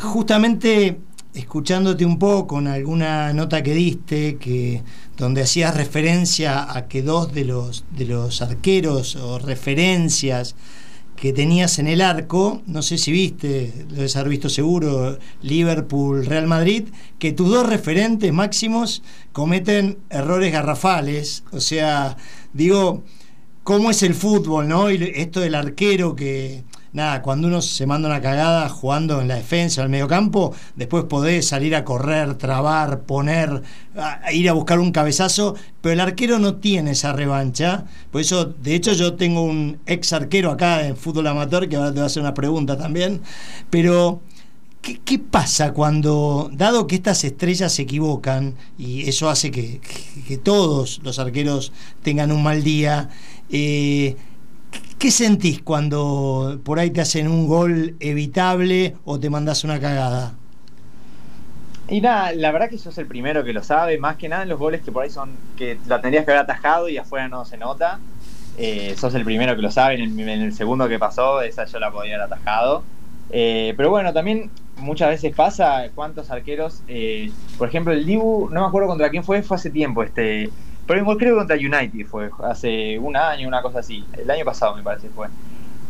justamente 0.00 0.98
escuchándote 1.34 2.06
un 2.06 2.18
poco 2.18 2.58
en 2.60 2.68
alguna 2.68 3.32
nota 3.32 3.62
que 3.62 3.74
diste, 3.74 4.36
que 4.36 4.82
donde 5.16 5.42
hacías 5.42 5.76
referencia 5.76 6.76
a 6.76 6.86
que 6.88 7.02
dos 7.02 7.32
de 7.34 7.44
los, 7.44 7.84
de 7.90 8.06
los 8.06 8.40
arqueros 8.40 9.16
o 9.16 9.38
referencias 9.38 10.54
que 11.16 11.32
tenías 11.32 11.78
en 11.78 11.86
el 11.86 12.00
arco, 12.00 12.62
no 12.66 12.82
sé 12.82 12.98
si 12.98 13.12
viste, 13.12 13.72
lo 13.88 13.96
debes 13.96 14.16
haber 14.16 14.30
visto 14.30 14.48
seguro, 14.48 15.18
Liverpool, 15.42 16.26
Real 16.26 16.46
Madrid, 16.46 16.88
que 17.18 17.32
tus 17.32 17.48
dos 17.48 17.68
referentes 17.68 18.32
máximos 18.32 19.02
cometen 19.32 19.98
errores 20.10 20.52
garrafales. 20.52 21.44
O 21.52 21.60
sea, 21.60 22.16
digo, 22.52 23.04
¿cómo 23.62 23.90
es 23.90 24.02
el 24.02 24.14
fútbol, 24.14 24.68
no? 24.68 24.90
Y 24.90 25.12
esto 25.14 25.40
del 25.40 25.54
arquero 25.54 26.16
que 26.16 26.64
nada, 26.94 27.22
cuando 27.22 27.48
uno 27.48 27.60
se 27.60 27.86
manda 27.86 28.08
una 28.08 28.22
cagada 28.22 28.68
jugando 28.68 29.20
en 29.20 29.28
la 29.28 29.34
defensa 29.34 29.80
en 29.80 29.86
el 29.86 29.90
mediocampo, 29.90 30.54
después 30.76 31.04
podés 31.04 31.46
salir 31.46 31.74
a 31.74 31.84
correr, 31.84 32.36
trabar, 32.36 33.00
poner, 33.00 33.62
ir 34.32 34.48
a 34.48 34.52
buscar 34.52 34.78
un 34.78 34.92
cabezazo, 34.92 35.56
pero 35.82 35.92
el 35.92 36.00
arquero 36.00 36.38
no 36.38 36.54
tiene 36.54 36.92
esa 36.92 37.12
revancha. 37.12 37.84
Por 38.12 38.20
eso, 38.20 38.44
de 38.44 38.76
hecho, 38.76 38.92
yo 38.92 39.14
tengo 39.14 39.42
un 39.42 39.80
ex 39.86 40.12
arquero 40.12 40.52
acá 40.52 40.86
en 40.86 40.96
fútbol 40.96 41.26
amateur, 41.26 41.68
que 41.68 41.76
ahora 41.76 41.92
te 41.92 41.98
va 41.98 42.04
a 42.04 42.06
hacer 42.06 42.22
una 42.22 42.34
pregunta 42.34 42.78
también, 42.78 43.20
pero... 43.68 44.22
¿Qué, 45.06 45.18
pasa 45.18 45.72
cuando, 45.72 46.50
dado 46.52 46.86
que 46.86 46.96
estas 46.96 47.24
estrellas 47.24 47.72
se 47.72 47.80
equivocan, 47.80 48.54
y 48.76 49.08
eso 49.08 49.30
hace 49.30 49.50
que, 49.50 49.80
todos 50.42 51.00
los 51.02 51.18
arqueros 51.18 51.72
tengan 52.02 52.30
un 52.30 52.42
mal 52.42 52.62
día, 52.62 53.08
eh, 53.48 54.14
¿Qué 55.04 55.10
sentís 55.10 55.60
cuando 55.60 56.62
por 56.64 56.78
ahí 56.78 56.88
te 56.88 57.02
hacen 57.02 57.28
un 57.28 57.46
gol 57.46 57.94
evitable 58.00 58.96
o 59.04 59.20
te 59.20 59.28
mandas 59.28 59.62
una 59.62 59.78
cagada? 59.78 60.32
Y 61.90 62.00
nada, 62.00 62.32
la 62.32 62.50
verdad 62.52 62.70
que 62.70 62.78
sos 62.78 62.96
el 62.96 63.06
primero 63.06 63.44
que 63.44 63.52
lo 63.52 63.62
sabe, 63.62 63.98
más 63.98 64.16
que 64.16 64.30
nada 64.30 64.44
en 64.44 64.48
los 64.48 64.58
goles 64.58 64.80
que 64.80 64.90
por 64.90 65.02
ahí 65.02 65.10
son 65.10 65.32
que 65.58 65.76
la 65.88 66.00
tendrías 66.00 66.24
que 66.24 66.30
haber 66.30 66.44
atajado 66.44 66.88
y 66.88 66.96
afuera 66.96 67.28
no 67.28 67.44
se 67.44 67.58
nota. 67.58 67.98
Eh, 68.56 68.94
sos 68.96 69.14
el 69.14 69.26
primero 69.26 69.54
que 69.54 69.60
lo 69.60 69.70
sabe, 69.70 70.02
en 70.02 70.18
el, 70.18 70.54
segundo 70.54 70.88
que 70.88 70.98
pasó, 70.98 71.42
esa 71.42 71.66
yo 71.66 71.78
la 71.80 71.90
podía 71.90 72.14
haber 72.14 72.32
atajado. 72.32 72.82
Eh, 73.28 73.74
pero 73.76 73.90
bueno, 73.90 74.14
también 74.14 74.50
muchas 74.78 75.10
veces 75.10 75.36
pasa 75.36 75.84
cuántos 75.94 76.30
arqueros, 76.30 76.80
eh, 76.88 77.30
por 77.58 77.68
ejemplo, 77.68 77.92
el 77.92 78.06
Dibu, 78.06 78.48
no 78.50 78.62
me 78.62 78.66
acuerdo 78.68 78.88
contra 78.88 79.10
quién 79.10 79.22
fue, 79.22 79.42
fue 79.42 79.58
hace 79.58 79.68
tiempo, 79.68 80.02
este 80.02 80.48
Pero 80.86 81.04
gol 81.04 81.18
creo 81.18 81.36
contra 81.36 81.56
United 81.56 82.06
fue, 82.06 82.30
hace 82.44 82.98
un 82.98 83.16
año, 83.16 83.48
una 83.48 83.62
cosa 83.62 83.80
así. 83.80 84.04
El 84.12 84.30
año 84.30 84.44
pasado 84.44 84.76
me 84.76 84.82
parece 84.82 85.08
fue. 85.08 85.28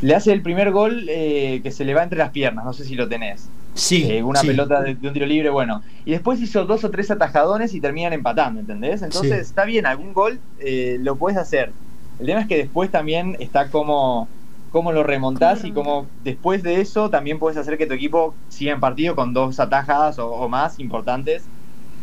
Le 0.00 0.14
hace 0.14 0.32
el 0.32 0.42
primer 0.42 0.70
gol 0.70 1.06
eh, 1.08 1.60
que 1.62 1.70
se 1.70 1.84
le 1.84 1.94
va 1.94 2.02
entre 2.02 2.18
las 2.18 2.30
piernas, 2.30 2.64
no 2.64 2.72
sé 2.72 2.84
si 2.84 2.94
lo 2.94 3.08
tenés. 3.08 3.48
Sí. 3.74 4.08
Eh, 4.08 4.22
una 4.22 4.40
pelota 4.42 4.82
de, 4.82 4.96
un 5.02 5.12
tiro 5.12 5.26
libre, 5.26 5.50
bueno. 5.50 5.82
Y 6.04 6.12
después 6.12 6.40
hizo 6.40 6.64
dos 6.64 6.84
o 6.84 6.90
tres 6.90 7.10
atajadones 7.10 7.74
y 7.74 7.80
terminan 7.80 8.12
empatando, 8.12 8.60
¿entendés? 8.60 9.02
Entonces 9.02 9.40
está 9.40 9.64
bien, 9.64 9.86
algún 9.86 10.12
gol 10.12 10.38
eh, 10.60 10.98
lo 11.00 11.16
puedes 11.16 11.38
hacer. 11.38 11.72
El 12.20 12.26
tema 12.26 12.40
es 12.40 12.46
que 12.46 12.56
después 12.56 12.90
también 12.90 13.36
está 13.40 13.70
como 13.70 14.28
cómo 14.74 14.90
lo 14.90 15.04
remontás 15.04 15.64
y 15.64 15.70
cómo 15.70 16.06
después 16.24 16.64
de 16.64 16.80
eso 16.80 17.08
también 17.08 17.38
puedes 17.38 17.56
hacer 17.56 17.78
que 17.78 17.86
tu 17.86 17.94
equipo 17.94 18.34
siga 18.48 18.72
en 18.72 18.80
partido 18.80 19.14
con 19.14 19.32
dos 19.32 19.60
atajadas 19.60 20.18
o, 20.18 20.48
más 20.48 20.80
importantes 20.80 21.44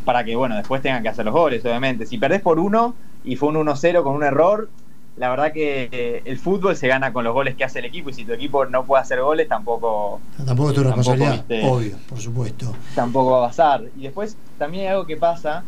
para 0.06 0.24
que, 0.24 0.36
bueno, 0.36 0.56
después 0.56 0.82
tengan 0.82 1.04
que 1.04 1.10
hacer 1.10 1.26
los 1.26 1.34
goles, 1.34 1.64
obviamente. 1.66 2.06
Si 2.06 2.18
perdés 2.18 2.42
por 2.42 2.60
uno 2.60 2.96
y 3.24 3.36
fue 3.36 3.50
un 3.50 3.56
1-0 3.56 4.04
con 4.04 4.16
un 4.16 4.24
error, 4.24 4.70
la 5.18 5.30
verdad 5.30 5.52
que 5.52 5.90
eh, 5.92 6.22
el 6.26 6.38
fútbol 6.38 6.76
se 6.76 6.88
gana 6.88 7.14
con 7.14 7.24
los 7.24 7.34
goles 7.34 7.56
que 7.56 7.64
hace 7.64 7.80
el 7.80 7.86
equipo 7.86 8.10
y 8.10 8.14
si 8.14 8.26
tu 8.26 8.34
equipo 8.34 8.66
no 8.66 8.86
puede 8.86 9.02
hacer 9.02 9.22
goles 9.22 9.48
tampoco... 9.48 10.20
Tampoco 10.46 10.70
es 10.70 10.76
tu 10.76 10.84
responsabilidad, 10.84 11.46
obvio, 11.64 11.98
por 12.08 12.20
supuesto. 12.20 12.74
Tampoco 12.96 13.32
va 13.32 13.46
a 13.46 13.48
pasar. 13.50 13.84
Y 13.98 14.04
después 14.04 14.38
también 14.58 14.86
hay 14.86 14.92
algo 14.92 15.06
que 15.06 15.18
pasa 15.18 15.64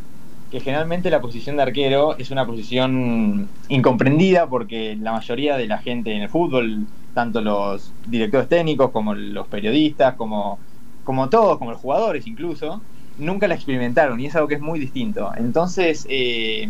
que 0.50 0.60
generalmente 0.60 1.10
la 1.10 1.20
posición 1.20 1.58
de 1.58 1.64
arquero 1.64 2.16
es 2.18 2.30
una 2.30 2.46
posición 2.46 3.50
incomprendida 3.70 4.48
porque 4.48 4.96
la 4.96 5.12
mayoría 5.12 5.58
de 5.58 5.68
la 5.68 5.80
gente 5.80 6.14
en 6.14 6.22
el 6.22 6.30
fútbol, 6.30 6.86
tanto 7.14 7.42
los 7.42 7.92
directores 8.06 8.48
técnicos 8.48 8.92
como 8.92 9.16
los 9.16 9.48
periodistas, 9.48 10.14
como, 10.14 10.60
como 11.04 11.28
todos, 11.30 11.58
como 11.58 11.72
los 11.72 11.82
jugadores 11.82 12.28
incluso, 12.28 12.82
nunca 13.18 13.48
la 13.48 13.56
experimentaron 13.56 14.20
y 14.20 14.28
es 14.28 14.36
algo 14.36 14.48
que 14.48 14.56
es 14.56 14.62
muy 14.62 14.80
distinto. 14.80 15.32
Entonces 15.38 16.06
eh, 16.10 16.70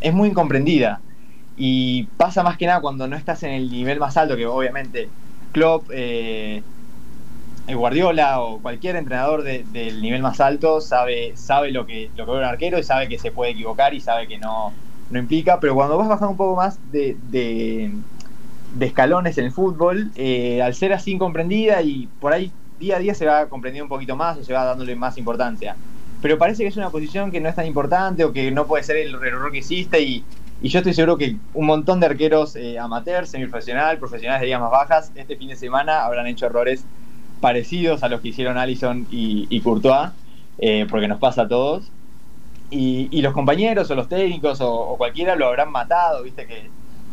es 0.00 0.14
muy 0.14 0.28
incomprendida 0.28 1.00
y 1.56 2.04
pasa 2.16 2.42
más 2.42 2.56
que 2.56 2.66
nada 2.66 2.80
cuando 2.80 3.06
no 3.06 3.16
estás 3.16 3.42
en 3.42 3.52
el 3.52 3.70
nivel 3.70 3.98
más 3.98 4.16
alto, 4.16 4.36
que 4.36 4.46
obviamente 4.46 5.08
Klopp... 5.52 5.90
Eh, 5.92 6.62
el 7.66 7.76
Guardiola 7.76 8.40
o 8.40 8.58
cualquier 8.60 8.96
entrenador 8.96 9.42
del 9.42 10.02
nivel 10.02 10.22
más 10.22 10.40
alto 10.40 10.80
sabe, 10.80 11.32
sabe 11.36 11.70
lo 11.70 11.86
que 11.86 12.10
lo 12.16 12.26
que 12.26 12.32
ve 12.32 12.38
un 12.38 12.44
arquero 12.44 12.78
y 12.78 12.82
sabe 12.82 13.08
que 13.08 13.18
se 13.18 13.32
puede 13.32 13.52
equivocar 13.52 13.94
y 13.94 14.00
sabe 14.00 14.28
que 14.28 14.38
no, 14.38 14.72
no 15.10 15.18
implica, 15.18 15.60
pero 15.60 15.74
cuando 15.74 15.96
vas 15.96 16.08
bajando 16.08 16.32
un 16.32 16.36
poco 16.36 16.56
más 16.56 16.78
de, 16.92 17.16
de, 17.30 17.90
escalones 18.80 19.38
en 19.38 19.46
el 19.46 19.52
fútbol, 19.52 20.10
eh, 20.14 20.60
al 20.62 20.74
ser 20.74 20.92
así 20.92 21.12
incomprendida 21.12 21.80
y 21.82 22.08
por 22.20 22.32
ahí 22.32 22.52
día 22.78 22.96
a 22.96 22.98
día 22.98 23.14
se 23.14 23.26
va 23.26 23.46
comprendiendo 23.48 23.84
un 23.84 23.88
poquito 23.88 24.16
más 24.16 24.38
o 24.38 24.44
se 24.44 24.52
va 24.52 24.64
dándole 24.64 24.96
más 24.96 25.18
importancia. 25.18 25.76
Pero 26.22 26.38
parece 26.38 26.62
que 26.62 26.68
es 26.68 26.76
una 26.76 26.90
posición 26.90 27.30
que 27.30 27.40
no 27.40 27.48
es 27.48 27.54
tan 27.54 27.66
importante 27.66 28.24
o 28.24 28.32
que 28.32 28.50
no 28.50 28.66
puede 28.66 28.82
ser 28.82 28.96
el 28.96 29.14
error 29.14 29.52
que 29.52 29.58
hiciste 29.58 30.00
y, 30.00 30.24
yo 30.62 30.78
estoy 30.78 30.94
seguro 30.94 31.18
que 31.18 31.36
un 31.52 31.66
montón 31.66 32.00
de 32.00 32.06
arqueros 32.06 32.56
eh, 32.56 32.78
amateurs, 32.78 33.28
semiprofesional, 33.28 33.98
profesionales 33.98 34.40
de 34.40 34.46
ligas 34.46 34.62
más 34.62 34.70
bajas, 34.70 35.12
este 35.14 35.36
fin 35.36 35.48
de 35.48 35.56
semana 35.56 36.06
habrán 36.06 36.26
hecho 36.26 36.46
errores 36.46 36.86
parecidos 37.44 38.02
a 38.02 38.08
los 38.08 38.22
que 38.22 38.28
hicieron 38.28 38.56
Allison 38.56 39.06
y, 39.10 39.60
Courtois, 39.60 40.12
eh, 40.56 40.86
porque 40.88 41.08
nos 41.08 41.18
pasa 41.18 41.42
a 41.42 41.48
todos. 41.48 41.90
Y, 42.70 43.20
los 43.20 43.34
compañeros 43.34 43.90
o 43.90 43.94
los 43.94 44.08
técnicos 44.08 44.62
o, 44.62 44.94
cualquiera 44.96 45.36
lo 45.36 45.48
habrán 45.48 45.70
matado, 45.70 46.22
viste 46.22 46.46
que... 46.46 46.70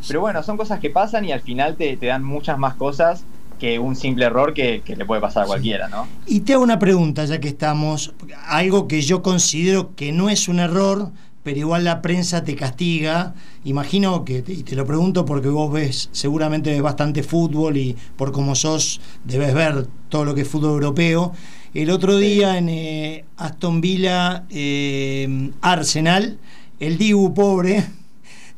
Pero 0.08 0.22
bueno, 0.22 0.42
son 0.42 0.56
cosas 0.56 0.80
que 0.80 0.90
pasan 0.90 1.26
y 1.26 1.34
al 1.34 1.42
final 1.42 1.76
te, 1.76 1.98
dan 1.98 2.24
muchas 2.24 2.58
más 2.58 2.76
cosas 2.76 3.26
que 3.62 3.78
un 3.78 3.96
simple 3.96 4.26
error 4.26 4.56
que, 4.56 4.82
le 4.88 5.06
puede 5.06 5.22
pasar 5.22 5.44
a 5.44 5.46
cualquiera, 5.46 5.88
¿no? 5.88 6.08
Y 6.26 6.40
te 6.40 6.54
hago 6.54 6.64
una 6.64 6.80
pregunta, 6.80 7.26
ya 7.26 7.40
que 7.40 7.48
estamos, 7.48 8.12
algo 8.48 8.88
que 8.88 9.04
yo 9.04 9.22
considero 9.22 9.94
que 9.94 10.12
no 10.12 10.32
es 10.32 10.48
un 10.48 10.58
error, 10.58 11.12
pero 11.44 11.60
igual 11.60 11.84
la 11.84 12.02
prensa 12.02 12.44
te 12.44 12.56
castiga. 12.56 13.36
Imagino 13.64 14.26
que, 14.26 14.44
y 14.48 14.64
te 14.64 14.76
lo 14.76 14.88
pregunto 14.88 15.26
porque 15.26 15.50
vos 15.50 15.72
ves, 15.72 16.10
seguramente 16.12 16.72
ves 16.72 16.82
bastante 16.82 17.22
fútbol 17.22 17.78
y 17.78 17.96
por 18.16 18.32
como 18.32 18.56
sos, 18.56 19.00
debes 19.26 19.54
ver 19.54 19.86
todo 20.10 20.26
lo 20.26 20.34
que 20.34 20.42
es 20.42 20.48
fútbol 20.48 20.72
europeo. 20.72 21.32
El 21.76 21.92
otro 21.92 22.18
día 22.18 22.58
en 22.58 22.68
eh, 22.68 23.26
Aston 23.38 23.80
Villa, 23.80 24.46
eh, 24.50 25.52
Arsenal, 25.62 26.40
el 26.80 26.98
Dibu 26.98 27.36
pobre 27.36 27.86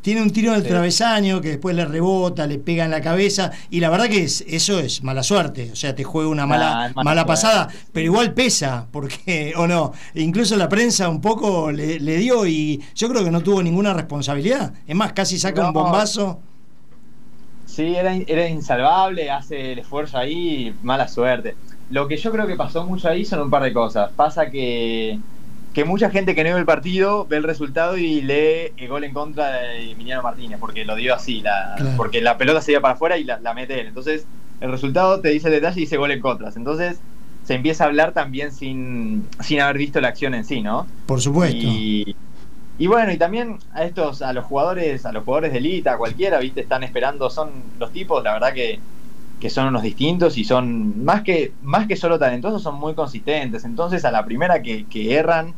tiene 0.04 0.22
un 0.22 0.32
tiro 0.32 0.52
en 0.52 0.58
el 0.58 0.68
travesaño 0.68 1.40
que 1.40 1.48
después 1.48 1.76
le 1.76 1.86
rebota, 1.86 2.46
le 2.46 2.60
pega 2.60 2.84
en 2.84 2.92
la 2.92 3.00
cabeza 3.00 3.52
y 3.70 3.80
la 3.80 3.90
verdad 3.90 4.10
que 4.10 4.26
eso 4.26 4.80
es 4.80 5.02
mala 5.02 5.24
suerte, 5.24 5.72
o 5.72 5.76
sea, 5.78 5.96
te 5.96 6.04
juega 6.04 6.30
una 6.30 6.46
mala, 6.46 6.92
mala, 6.94 7.26
pasada, 7.26 7.70
pero 7.94 8.06
igual 8.06 8.34
pesa, 8.34 8.86
porque, 8.92 9.54
o 9.58 9.66
no, 9.66 9.94
incluso 10.14 10.58
la 10.58 10.68
prensa 10.68 11.08
un 11.08 11.22
poco 11.22 11.72
le, 11.72 11.98
dio 12.18 12.46
y 12.46 12.84
yo 12.94 13.08
creo 13.08 13.24
que 13.24 13.32
no 13.32 13.42
tuvo 13.42 13.64
ninguna 13.64 13.94
responsabilidad, 13.94 14.74
es 14.86 14.96
más, 14.96 15.14
casi 15.14 15.40
saca 15.40 15.66
un 15.66 15.74
bombazo. 15.74 16.40
Sí, 17.66 17.96
era, 17.96 18.14
era 18.14 18.48
insalvable, 18.50 19.32
hace 19.32 19.72
el 19.72 19.80
esfuerzo 19.80 20.18
ahí, 20.18 20.76
mala 20.84 21.08
suerte. 21.08 21.56
Lo 21.90 22.10
que 22.10 22.18
yo 22.18 22.30
creo 22.32 22.46
que 22.46 22.56
pasó 22.56 22.86
mucho 22.86 23.08
ahí 23.08 23.24
son 23.24 23.42
un 23.42 23.50
par 23.50 23.64
de 23.64 23.72
cosas. 23.72 24.12
Pasa 24.12 24.50
que 24.50 25.18
que 25.74 25.86
mucha 25.86 26.10
gente 26.12 26.36
que 26.36 26.44
no 26.44 26.54
ve 26.54 26.60
el 26.60 26.66
partido 26.66 27.26
ve 27.26 27.38
el 27.38 27.44
resultado 27.44 27.98
y 27.98 28.22
lee 28.22 28.74
el 28.78 28.88
gol 28.88 29.04
en 29.04 29.14
contra 29.14 29.52
de 29.54 29.92
Emiliano 29.92 30.22
Martínez, 30.22 30.60
porque 30.60 30.86
lo 30.86 30.96
dio 30.96 31.16
así, 31.16 31.42
la, 31.42 31.76
porque 31.98 32.22
la 32.22 32.38
pelota 32.38 32.62
se 32.62 32.72
iba 32.72 32.82
para 32.82 32.94
afuera 32.94 33.18
y 33.18 33.24
la, 33.24 33.54
mete 33.56 33.80
él. 33.82 33.88
Entonces, 33.88 34.28
el 34.62 34.72
resultado 34.72 35.20
te 35.20 35.30
dice 35.30 35.48
el 35.48 35.56
detalle 35.56 35.80
y 35.80 35.84
dice 35.84 35.98
gol 35.98 36.12
en 36.12 36.22
contra. 36.22 36.52
Entonces, 36.56 37.00
se 37.44 37.56
empieza 37.56 37.84
a 37.84 37.88
hablar 37.88 38.14
también 38.14 38.52
sin, 38.52 39.28
sin 39.40 39.62
haber 39.62 39.80
visto 39.80 40.00
la 40.00 40.10
acción 40.10 40.36
en 40.36 40.46
sí, 40.46 40.62
¿no? 40.62 40.86
Por 41.08 41.20
supuesto. 41.20 41.58
Y, 41.58 42.16
y 42.78 42.88
bueno, 42.88 43.12
y 43.12 43.18
también 43.18 43.58
a 43.74 43.84
estos, 43.84 44.22
a 44.22 44.32
los 44.32 44.46
jugadores, 44.46 45.06
a 45.08 45.12
los 45.12 45.24
jugadores 45.24 45.54
de 45.54 45.58
élite, 45.58 45.90
a 45.90 45.98
cualquiera, 45.98 46.38
viste, 46.38 46.62
están 46.62 46.84
esperando, 46.84 47.32
son 47.32 47.50
los 47.80 47.92
tipos, 47.92 48.24
la 48.24 48.34
verdad 48.34 48.54
que, 48.54 48.80
que 49.40 49.50
son 49.50 49.68
unos 49.68 49.82
distintos 49.82 50.38
y 50.38 50.44
son 50.44 51.04
más 51.04 51.24
que, 51.24 51.56
más 51.62 51.88
que 51.88 51.96
solo 51.96 52.20
talentosos, 52.20 52.62
son 52.62 52.76
muy 52.76 52.94
consistentes. 52.94 53.66
Entonces, 53.66 54.06
a 54.06 54.12
la 54.12 54.24
primera 54.24 54.62
que, 54.62 54.86
que 54.88 55.16
erran, 55.16 55.54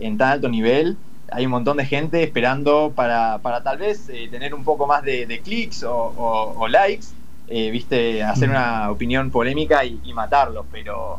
en 0.00 0.18
tan 0.18 0.30
alto 0.30 0.48
nivel, 0.48 0.96
hay 1.30 1.44
un 1.44 1.52
montón 1.52 1.76
de 1.76 1.84
gente 1.84 2.22
esperando 2.22 2.92
para, 2.94 3.38
para 3.38 3.62
tal 3.62 3.78
vez 3.78 4.08
eh, 4.08 4.28
tener 4.30 4.54
un 4.54 4.64
poco 4.64 4.86
más 4.86 5.02
de, 5.02 5.40
clics 5.44 5.84
o, 5.86 6.66
likes, 6.68 7.06
eh, 7.48 7.70
viste, 7.70 8.22
hacer 8.22 8.48
una 8.48 8.90
opinión 8.90 9.30
polémica 9.30 9.84
y, 9.84 10.12
matarlos, 10.12 10.66
pero 10.72 11.18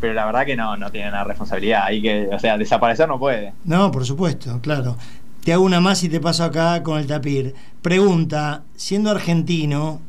pero 0.00 0.14
la 0.14 0.24
verdad 0.24 0.46
que 0.46 0.56
no, 0.56 0.78
no 0.78 0.90
tienen 0.90 1.12
la 1.12 1.24
responsabilidad, 1.24 1.82
hay 1.84 2.00
que, 2.00 2.30
o 2.32 2.38
sea, 2.38 2.56
desaparecer 2.56 3.06
no 3.06 3.18
puede. 3.18 3.52
No, 3.64 3.90
por 3.90 4.06
supuesto, 4.06 4.58
claro. 4.62 4.96
Te 5.44 5.52
hago 5.52 5.62
una 5.62 5.80
más 5.80 6.02
y 6.02 6.08
te 6.08 6.20
paso 6.20 6.42
acá 6.42 6.82
con 6.82 6.98
el 6.98 7.06
tapir. 7.06 7.54
Pregunta, 7.82 8.62
siendo 8.76 9.10
argentino, 9.10 10.00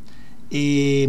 eh, 0.50 1.06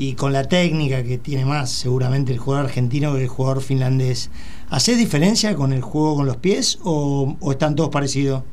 y 0.00 0.14
con 0.14 0.32
la 0.32 0.44
técnica 0.44 1.02
que 1.02 1.18
tiene 1.18 1.44
más 1.44 1.70
seguramente 1.70 2.32
el 2.32 2.38
jugador 2.38 2.64
argentino 2.64 3.12
que 3.12 3.24
el 3.24 3.28
jugador 3.28 3.60
finlandés. 3.60 4.30
¿Haces 4.70 4.98
diferencia 4.98 5.56
con 5.56 5.72
el 5.72 5.82
juego 5.82 6.14
con 6.16 6.26
los 6.26 6.36
pies 6.36 6.78
o, 6.84 7.36
están 7.50 7.74
todos 7.74 7.90
parecidos? 7.90 8.44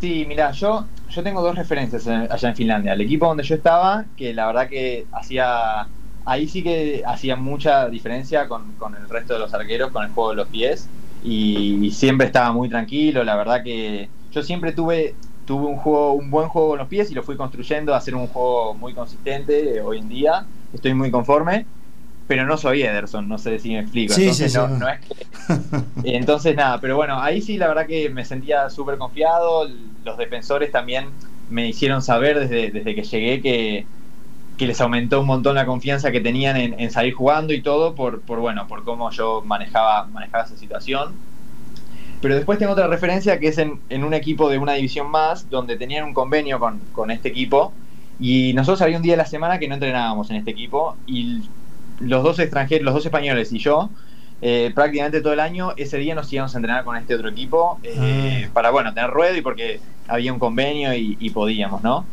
Sí, 0.00 0.24
mira, 0.28 0.52
yo, 0.52 0.86
yo 1.10 1.22
tengo 1.24 1.42
dos 1.42 1.56
referencias 1.56 2.06
allá 2.06 2.48
en 2.48 2.54
Finlandia. 2.54 2.92
El 2.92 3.00
equipo 3.00 3.26
donde 3.26 3.42
yo 3.42 3.56
estaba, 3.56 4.04
que 4.16 4.32
la 4.32 4.46
verdad 4.46 4.68
que 4.68 5.06
hacía, 5.12 5.88
ahí 6.24 6.46
sí 6.46 6.62
que 6.62 7.02
hacía 7.04 7.34
mucha 7.34 7.88
diferencia 7.88 8.46
con, 8.48 8.62
el 8.96 9.08
resto 9.08 9.34
de 9.34 9.40
los 9.40 9.52
arqueros, 9.52 9.90
con 9.90 10.04
el 10.04 10.10
juego 10.12 10.30
de 10.30 10.36
los 10.36 10.48
pies, 10.48 10.88
y 11.24 11.90
siempre 11.90 12.28
estaba 12.28 12.52
muy 12.52 12.68
tranquilo, 12.68 13.24
la 13.24 13.34
verdad 13.34 13.64
que 13.64 14.08
yo 14.32 14.42
siempre 14.44 14.72
tuve 14.72 15.16
tuve 15.44 15.66
un 15.66 15.78
juego, 15.78 16.12
un 16.12 16.30
buen 16.30 16.48
juego 16.48 16.68
con 16.68 16.78
los 16.78 16.86
pies 16.86 17.10
y 17.10 17.14
lo 17.14 17.24
fui 17.24 17.36
construyendo 17.36 17.92
a 17.92 17.96
hacer 17.96 18.14
un 18.14 18.28
juego 18.28 18.72
muy 18.74 18.94
consistente 18.94 19.78
eh, 19.78 19.80
hoy 19.80 19.98
en 19.98 20.08
día. 20.08 20.46
Estoy 20.72 20.94
muy 20.94 21.10
conforme, 21.10 21.66
pero 22.30 22.46
no 22.46 22.56
soy 22.56 22.84
Ederson, 22.84 23.28
no 23.28 23.38
sé 23.38 23.58
si 23.58 23.70
me 23.70 23.80
explico. 23.80 24.14
entonces, 24.16 24.54
no, 24.54 24.88
es 24.88 25.00
que... 25.00 25.26
entonces 26.16 26.54
nada, 26.54 26.80
pero 26.80 26.94
bueno, 26.94 27.20
ahí 27.20 27.42
sí 27.42 27.58
la 27.58 27.66
verdad 27.66 27.88
que 27.88 28.08
me 28.08 28.24
sentía 28.24 28.70
súper 28.70 28.98
confiado. 28.98 29.68
Los 30.04 30.16
defensores 30.16 30.70
también 30.70 31.06
me 31.48 31.66
hicieron 31.66 32.02
saber 32.02 32.38
desde, 32.38 32.70
desde 32.70 32.94
que 32.94 33.02
llegué 33.02 33.42
que, 33.42 33.84
que 34.56 34.66
les 34.68 34.80
aumentó 34.80 35.22
un 35.22 35.26
montón 35.26 35.56
la 35.56 35.66
confianza 35.66 36.12
que 36.12 36.20
tenían 36.20 36.56
en, 36.56 36.78
en 36.78 36.92
salir 36.92 37.14
jugando 37.14 37.52
y 37.52 37.62
todo 37.62 37.96
por, 37.96 38.20
por 38.20 38.38
bueno, 38.38 38.68
por 38.68 38.84
cómo 38.84 39.10
yo 39.10 39.42
manejaba, 39.44 40.06
manejaba 40.06 40.44
esa 40.44 40.56
situación. 40.56 41.12
Pero 42.20 42.36
después 42.36 42.60
tengo 42.60 42.74
otra 42.74 42.86
referencia 42.86 43.40
que 43.40 43.48
es 43.48 43.58
en, 43.58 44.04
un 44.04 44.14
equipo 44.14 44.48
de 44.48 44.58
una 44.58 44.74
división 44.74 45.10
más, 45.10 45.50
donde 45.50 45.76
tenían 45.76 46.04
un 46.04 46.14
convenio 46.14 46.60
con, 46.60 47.10
este 47.10 47.28
equipo. 47.28 47.72
Y 48.20 48.52
nosotros 48.54 48.82
había 48.82 48.98
un 48.98 49.02
día 49.02 49.14
de 49.14 49.16
la 49.16 49.26
semana 49.26 49.58
que 49.58 49.66
no 49.66 49.74
entrenábamos 49.74 50.30
en 50.30 50.36
este 50.36 50.52
equipo. 50.52 50.96
Y 51.08 51.42
los 52.00 52.22
dos 52.22 52.38
extranjeros, 52.38 52.84
los 52.84 52.94
dos 52.94 53.06
españoles 53.06 53.52
y 53.52 53.58
yo, 53.58 53.90
eh, 54.42 54.72
prácticamente 54.74 55.20
todo 55.20 55.34
el 55.34 55.40
año, 55.40 55.74
ese 55.76 55.98
día 55.98 56.14
nos 56.14 56.32
íbamos 56.32 56.54
a 56.54 56.58
entrenar 56.58 56.84
con 56.84 56.96
este 56.96 57.14
otro 57.14 57.28
equipo. 57.28 57.78
Eh, 57.82 58.44
ah. 58.46 58.50
Para, 58.52 58.70
bueno, 58.70 58.94
tener 58.94 59.10
ruedo 59.10 59.36
y 59.36 59.42
porque 59.42 59.80
había 60.08 60.32
un 60.32 60.38
convenio 60.38 60.94
y, 60.94 61.30
podíamos, 61.30 61.82
¿no? 61.82 62.04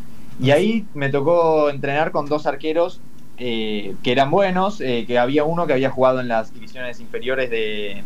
Y 0.41 0.51
ahí 0.51 0.85
me 0.93 1.09
tocó 1.09 1.69
entrenar 1.69 2.11
con 2.11 2.27
dos 2.27 2.45
arqueros 2.45 2.99
eh, 3.39 3.95
que 4.03 4.11
eran 4.11 4.29
buenos, 4.29 4.77
que 4.79 5.17
había 5.17 5.43
uno 5.45 5.65
que 5.67 5.73
había 5.73 5.89
jugado 5.89 6.19
en 6.19 6.27
las 6.27 6.53
divisiones 6.53 6.99
inferiores 6.99 7.49
de, 7.49 8.03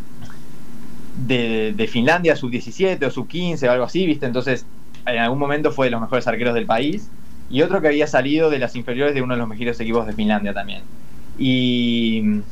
de, 1.18 1.88
Finlandia, 1.88 2.36
sub-17 2.36 3.04
o 3.06 3.12
sub-15 3.12 3.68
o 3.68 3.72
algo 3.72 3.86
así, 3.86 4.06
¿viste? 4.06 4.26
Entonces, 4.26 4.66
en 5.06 5.18
algún 5.18 5.40
momento 5.40 5.72
fue 5.72 5.88
de 5.88 5.92
los 5.92 6.02
mejores 6.02 6.28
arqueros 6.28 6.54
del 6.54 6.66
país. 6.66 7.10
Y 7.50 7.64
otro 7.64 7.82
que 7.82 7.90
había 7.90 8.08
salido 8.08 8.50
de 8.50 8.60
las 8.60 8.78
inferiores 8.78 9.14
de 9.14 9.22
uno 9.22 9.34
de 9.34 9.40
los 9.40 9.48
mejores 9.48 9.78
equipos 9.82 10.08
de 10.08 10.14
Finlandia 10.14 10.54
también. 10.54 10.84
Y, 11.41 12.43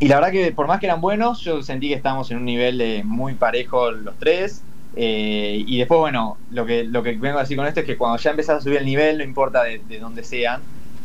y 0.00 0.08
la 0.08 0.16
verdad 0.16 0.32
que 0.32 0.50
por 0.50 0.66
más 0.66 0.80
que 0.80 0.86
eran 0.86 1.00
buenos, 1.00 1.40
yo 1.42 1.62
sentí 1.62 1.88
que 1.88 1.94
estábamos 1.94 2.28
en 2.32 2.38
un 2.38 2.44
nivel 2.44 3.04
muy 3.04 3.34
parejo 3.34 3.92
los 3.92 4.18
tres. 4.18 4.62
Eh, 4.96 5.64
y 5.66 5.78
después, 5.78 5.98
bueno, 5.98 6.36
lo 6.50 6.66
que, 6.66 6.84
lo 6.84 7.02
que 7.02 7.12
vengo 7.12 7.38
a 7.38 7.42
decir 7.42 7.56
con 7.56 7.66
esto 7.66 7.80
es 7.80 7.86
que 7.86 7.96
cuando 7.96 8.18
ya 8.18 8.30
empezás 8.30 8.58
a 8.58 8.60
subir 8.60 8.78
el 8.78 8.84
nivel, 8.84 9.18
no 9.18 9.24
importa 9.24 9.62
de, 9.62 9.98
dónde 10.00 10.24
sean, 10.24 10.60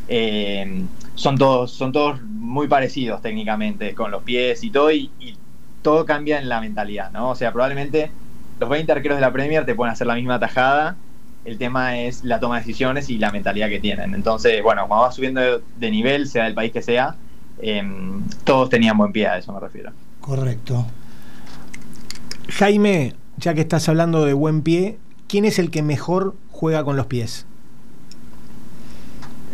eh, 0.07 0.83
son, 1.15 1.37
todos, 1.37 1.71
son 1.71 1.91
todos 1.91 2.21
muy 2.23 2.67
parecidos 2.67 3.21
técnicamente, 3.21 3.93
con 3.93 4.09
los 4.09 4.23
pies 4.23 4.63
y 4.63 4.71
todo, 4.71 4.91
y, 4.91 5.11
todo 5.81 6.05
cambia 6.05 6.39
en 6.39 6.49
la 6.49 6.59
mentalidad, 6.59 7.09
¿no? 7.11 7.29
O 7.29 7.35
sea, 7.35 7.53
probablemente 7.53 8.11
los 8.59 8.69
20 8.69 8.91
arqueros 8.91 9.17
de 9.17 9.21
la 9.21 9.31
Premier 9.31 9.65
te 9.65 9.75
pueden 9.75 9.93
hacer 9.93 10.07
la 10.07 10.15
misma 10.15 10.37
tajada, 10.37 10.97
el 11.49 11.57
tema 11.57 11.97
es 11.97 12.23
la 12.23 12.39
toma 12.39 12.55
de 12.55 12.61
decisiones 12.61 13.09
y 13.09 13.17
la 13.17 13.31
mentalidad 13.31 13.69
que 13.69 13.79
tienen. 13.79 14.13
Entonces, 14.13 14.61
bueno, 14.61 14.87
cuando 14.87 15.05
vas 15.05 15.15
subiendo 15.15 15.41
de, 15.77 15.91
nivel, 15.91 16.27
sea 16.27 16.45
del 16.45 16.53
país 16.53 16.71
que 16.71 16.81
sea, 16.81 17.15
eh, 17.59 17.83
todos 18.43 18.69
tenían 18.69 18.97
buen 18.97 19.11
pie, 19.11 19.27
a 19.27 19.37
eso 19.37 19.51
me 19.51 19.59
refiero. 19.59 19.91
Correcto. 20.21 20.85
Jaime, 22.49 23.15
ya 23.37 23.53
que 23.53 23.61
estás 23.61 23.89
hablando 23.89 24.25
de 24.25 24.33
buen 24.33 24.61
pie, 24.61 24.99
¿quién 25.27 25.45
es 25.45 25.59
el 25.59 25.71
que 25.71 25.81
mejor 25.81 26.35
juega 26.51 26.83
con 26.83 26.95
los 26.95 27.07
pies? 27.07 27.45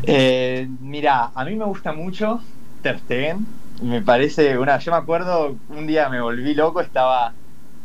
Eh, 0.03 0.67
mira, 0.81 1.31
a 1.33 1.45
mí 1.45 1.55
me 1.55 1.65
gusta 1.65 1.93
mucho 1.93 2.41
Ter 2.81 2.99
Stegen. 2.99 3.45
Me 3.81 4.01
parece 4.01 4.57
una. 4.57 4.79
Yo 4.79 4.91
me 4.91 4.97
acuerdo, 4.97 5.55
un 5.69 5.87
día 5.87 6.09
me 6.09 6.21
volví 6.21 6.53
loco, 6.53 6.81
estaba 6.81 7.33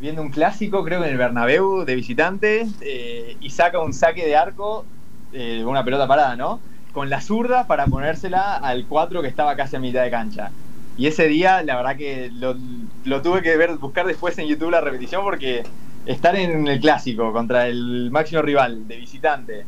viendo 0.00 0.22
un 0.22 0.30
clásico, 0.30 0.82
creo 0.84 1.00
que 1.00 1.06
en 1.06 1.12
el 1.12 1.18
Bernabéu 1.18 1.84
de 1.84 1.94
visitante, 1.94 2.66
eh, 2.80 3.36
y 3.40 3.50
saca 3.50 3.80
un 3.80 3.92
saque 3.92 4.24
de 4.24 4.36
arco, 4.36 4.84
eh, 5.32 5.62
una 5.64 5.84
pelota 5.84 6.08
parada, 6.08 6.36
¿no? 6.36 6.60
Con 6.92 7.10
la 7.10 7.20
zurda 7.20 7.66
para 7.66 7.86
ponérsela 7.86 8.56
al 8.56 8.86
4 8.86 9.22
que 9.22 9.28
estaba 9.28 9.54
casi 9.56 9.76
a 9.76 9.80
mitad 9.80 10.02
de 10.02 10.10
cancha. 10.10 10.50
Y 10.96 11.06
ese 11.06 11.28
día, 11.28 11.62
la 11.62 11.76
verdad 11.76 11.96
que 11.96 12.30
lo, 12.32 12.56
lo 13.04 13.22
tuve 13.22 13.42
que 13.42 13.56
ver, 13.56 13.76
buscar 13.76 14.06
después 14.06 14.36
en 14.38 14.48
YouTube 14.48 14.70
la 14.70 14.80
repetición 14.80 15.22
porque 15.22 15.62
estar 16.06 16.34
en 16.36 16.66
el 16.66 16.80
clásico 16.80 17.32
contra 17.32 17.68
el 17.68 18.10
máximo 18.10 18.42
rival 18.42 18.88
de 18.88 18.96
visitante 18.96 19.64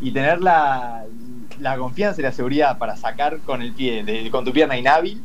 y 0.00 0.10
tener 0.10 0.40
la, 0.40 1.04
confianza 1.76 2.20
y 2.20 2.24
la 2.24 2.32
seguridad 2.32 2.78
para 2.78 2.96
sacar 2.96 3.38
con 3.40 3.62
el 3.62 3.72
pie, 3.72 4.30
con 4.30 4.44
tu 4.44 4.52
pierna 4.52 4.76
inhábil, 4.76 5.22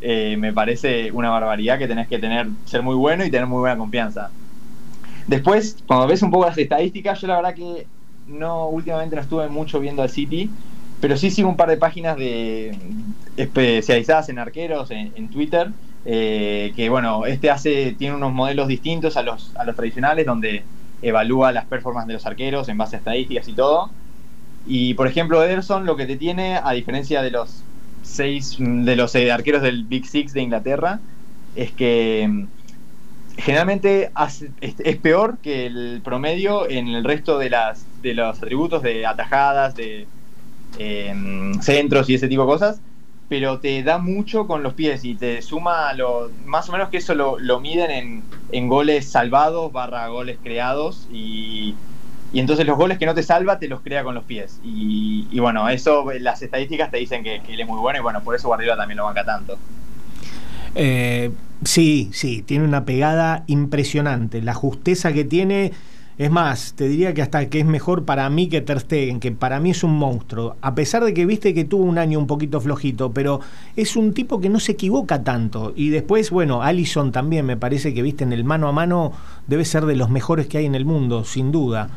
eh, 0.00 0.36
me 0.38 0.52
parece 0.52 1.10
una 1.12 1.30
barbaridad 1.30 1.78
que 1.78 1.88
tenés 1.88 2.08
que 2.08 2.18
tener, 2.18 2.48
ser 2.64 2.82
muy 2.82 2.94
bueno 2.94 3.24
y 3.24 3.30
tener 3.30 3.46
muy 3.46 3.60
buena 3.60 3.76
confianza. 3.76 4.30
Después, 5.26 5.76
cuando 5.86 6.06
ves 6.06 6.22
un 6.22 6.30
poco 6.30 6.46
las 6.46 6.58
estadísticas, 6.58 7.20
yo 7.20 7.26
la 7.26 7.36
verdad 7.36 7.54
que 7.54 7.86
no, 8.26 8.68
últimamente 8.68 9.16
no 9.16 9.22
estuve 9.22 9.48
mucho 9.48 9.80
viendo 9.80 10.02
al 10.02 10.10
City, 10.10 10.50
pero 11.00 11.16
sí 11.16 11.30
sigo 11.30 11.48
un 11.48 11.56
par 11.56 11.68
de 11.68 11.76
páginas 11.76 12.16
de 12.16 12.76
especializadas 13.36 14.28
en 14.28 14.38
arqueros 14.38 14.90
en 14.90 15.28
Twitter 15.28 15.70
eh, 16.08 16.72
que 16.76 16.88
bueno, 16.88 17.26
este 17.26 17.50
hace, 17.50 17.92
tiene 17.98 18.14
unos 18.14 18.32
modelos 18.32 18.68
distintos 18.68 19.16
a 19.16 19.22
los, 19.22 19.52
a 19.56 19.64
los 19.64 19.74
tradicionales, 19.74 20.24
donde 20.24 20.62
evalúa 21.02 21.50
las 21.50 21.66
performances 21.66 22.06
de 22.08 22.12
los 22.14 22.26
arqueros 22.26 22.68
en 22.68 22.78
base 22.78 22.94
a 22.94 22.98
estadísticas 23.00 23.48
y 23.48 23.52
todo. 23.54 23.90
Y 24.64 24.94
por 24.94 25.08
ejemplo, 25.08 25.42
Ederson 25.42 25.84
lo 25.84 25.96
que 25.96 26.06
te 26.06 26.16
tiene, 26.16 26.60
a 26.62 26.70
diferencia 26.72 27.22
de 27.22 27.32
los 27.32 27.64
seis, 28.06 28.56
de 28.58 28.96
los 28.96 29.14
eh, 29.14 29.30
arqueros 29.30 29.62
del 29.62 29.84
Big 29.84 30.06
Six 30.06 30.32
de 30.32 30.42
Inglaterra, 30.42 31.00
es 31.54 31.72
que 31.72 32.26
mm, 32.28 32.46
generalmente 33.38 34.10
es, 34.60 34.96
peor 34.96 35.38
que 35.42 35.66
el 35.66 36.00
promedio 36.04 36.68
en 36.68 36.88
el 36.88 37.04
resto 37.04 37.38
de, 37.38 37.50
las, 37.50 37.84
de 38.02 38.14
los 38.14 38.38
atributos 38.38 38.82
de 38.82 39.06
atajadas, 39.06 39.74
de 39.74 40.06
eh, 40.78 41.14
mm, 41.14 41.60
centros 41.60 42.08
y 42.08 42.14
ese 42.14 42.28
tipo 42.28 42.42
de 42.42 42.48
cosas 42.48 42.80
pero 43.28 43.58
te 43.58 43.82
da 43.82 43.98
mucho 43.98 44.46
con 44.46 44.62
los 44.62 44.74
pies 44.74 45.04
y 45.04 45.14
te 45.14 45.42
suma 45.42 45.92
lo, 45.94 46.30
más 46.44 46.68
o 46.68 46.72
menos 46.72 46.90
que 46.90 46.98
eso 46.98 47.14
lo, 47.14 47.60
miden 47.60 48.22
en, 48.52 48.68
goles 48.68 49.08
salvados 49.08 49.72
barra 49.72 50.06
goles 50.08 50.38
creados 50.42 51.08
y, 51.12 51.74
entonces 52.40 52.66
los 52.66 52.76
goles 52.76 52.98
que 52.98 53.06
no 53.06 53.14
te 53.14 53.22
salva 53.22 53.58
te 53.58 53.68
los 53.68 53.80
crea 53.80 54.04
con 54.04 54.14
los 54.14 54.24
pies 54.24 54.60
y, 54.64 55.38
bueno, 55.38 55.68
eso 55.68 56.06
las 56.20 56.42
estadísticas 56.42 56.90
te 56.90 56.98
dicen 56.98 57.22
que, 57.22 57.36
él 57.48 57.60
es 57.60 57.66
muy 57.66 57.78
bueno 57.78 57.98
y 57.98 58.02
bueno, 58.02 58.22
por 58.22 58.34
eso 58.34 58.48
Guardiola 58.48 58.76
también 58.76 58.98
lo 58.98 59.04
banca 59.04 59.24
tanto. 59.24 59.58
Eh, 60.74 61.30
sí, 61.64 62.10
sí, 62.12 62.42
tiene 62.42 62.64
una 62.64 62.84
pegada 62.84 63.44
impresionante, 63.46 64.42
la 64.42 64.54
justeza 64.54 65.12
que 65.12 65.24
tiene 65.24 65.72
es 66.18 66.30
más, 66.30 66.72
te 66.74 66.88
diría 66.88 67.12
que 67.12 67.20
hasta 67.20 67.50
que 67.50 67.60
es 67.60 67.66
mejor 67.66 68.06
para 68.06 68.28
mí 68.30 68.48
que 68.48 68.62
Ter 68.62 68.80
Stegen, 68.80 69.20
que 69.20 69.32
para 69.32 69.60
mí 69.60 69.70
es 69.70 69.84
un 69.84 69.98
monstruo. 69.98 70.56
A 70.62 70.74
pesar 70.74 71.04
de 71.04 71.12
que 71.12 71.26
viste 71.26 71.52
que 71.52 71.64
tuvo 71.66 71.84
un 71.84 71.98
año 71.98 72.18
un 72.18 72.26
poquito 72.26 72.58
flojito, 72.58 73.12
pero 73.12 73.40
es 73.76 73.96
un 73.96 74.14
tipo 74.14 74.40
que 74.40 74.48
no 74.48 74.58
se 74.58 74.72
equivoca 74.72 75.22
tanto. 75.22 75.74
Y 75.76 75.90
después, 75.90 76.30
bueno, 76.30 76.62
Allison 76.62 77.12
también 77.12 77.44
me 77.44 77.58
parece 77.58 77.92
que 77.92 78.00
viste 78.00 78.24
en 78.24 78.32
el 78.32 78.44
mano 78.44 78.66
a 78.66 78.72
mano 78.72 79.12
debe 79.46 79.66
ser 79.66 79.84
de 79.84 79.94
los 79.94 80.08
mejores 80.08 80.46
que 80.46 80.56
hay 80.56 80.64
en 80.64 80.74
el 80.74 80.86
mundo, 80.86 81.22
sin 81.24 81.52
duda. 81.52 81.90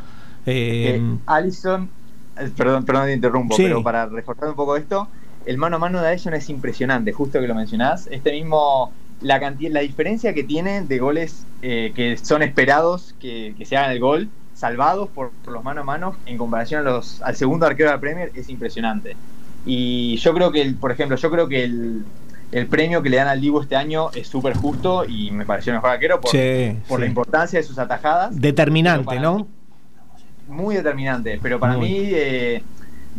Eh, 0.49 0.95
eh 0.95 1.17
Allison, 1.25 1.89
eh, 2.37 2.49
perdón, 2.55 2.85
perdón 2.85 3.05
te 3.05 3.13
interrumpo, 3.13 3.55
pero 3.57 3.83
para 3.83 4.05
reforzar 4.07 4.49
un 4.49 4.55
poco 4.55 4.75
esto, 4.75 5.07
el 5.45 5.57
mano 5.57 5.77
a 5.77 5.79
mano 5.79 6.01
de 6.01 6.07
Allison 6.07 6.33
es 6.33 6.49
impresionante, 6.49 7.11
justo 7.11 7.39
que 7.39 7.47
lo 7.47 7.55
mencionás. 7.55 8.07
Este 8.11 8.31
mismo 8.31 8.91
la, 9.21 9.39
cantidad, 9.39 9.71
la 9.71 9.81
diferencia 9.81 10.33
que 10.33 10.43
tiene 10.43 10.81
de 10.81 10.99
goles 10.99 11.45
eh, 11.61 11.91
que 11.95 12.17
son 12.17 12.41
esperados 12.41 13.15
que, 13.19 13.53
se 13.65 13.77
hagan 13.77 13.91
el 13.91 13.99
gol, 13.99 14.29
salvados 14.53 15.09
por, 15.09 15.31
los 15.47 15.63
mano 15.63 15.81
a 15.81 15.83
mano, 15.83 16.15
en 16.25 16.37
comparación 16.37 16.81
a 16.87 16.91
los, 16.91 17.21
al 17.21 17.35
segundo 17.35 17.65
arquero 17.65 17.89
de 17.89 17.95
la 17.95 18.01
Premier, 18.01 18.31
es 18.35 18.49
impresionante. 18.49 19.15
Y 19.65 20.17
yo 20.17 20.33
creo 20.33 20.51
que, 20.51 20.61
el, 20.61 20.75
por 20.75 20.91
ejemplo, 20.91 21.17
yo 21.17 21.29
creo 21.29 21.47
que 21.47 21.63
el, 21.63 22.05
premio 22.69 23.03
que 23.03 23.09
le 23.09 23.17
dan 23.17 23.27
al 23.27 23.41
Divo 23.41 23.61
este 23.61 23.75
año 23.75 24.09
es 24.13 24.27
súper 24.27 24.55
justo 24.55 25.05
y 25.05 25.29
me 25.29 25.45
pareció 25.45 25.71
mejor 25.71 25.91
arquero 25.91 26.19
por, 26.19 26.31
por 26.87 26.99
la 26.99 27.05
importancia 27.05 27.59
de 27.59 27.63
sus 27.63 27.77
atajadas. 27.77 28.39
Determinante, 28.39 29.19
¿no? 29.19 29.47
Muy 30.49 30.75
determinante, 30.75 31.39
pero 31.41 31.59
para 31.59 31.77
mí 31.77 32.09
eh, 32.11 32.63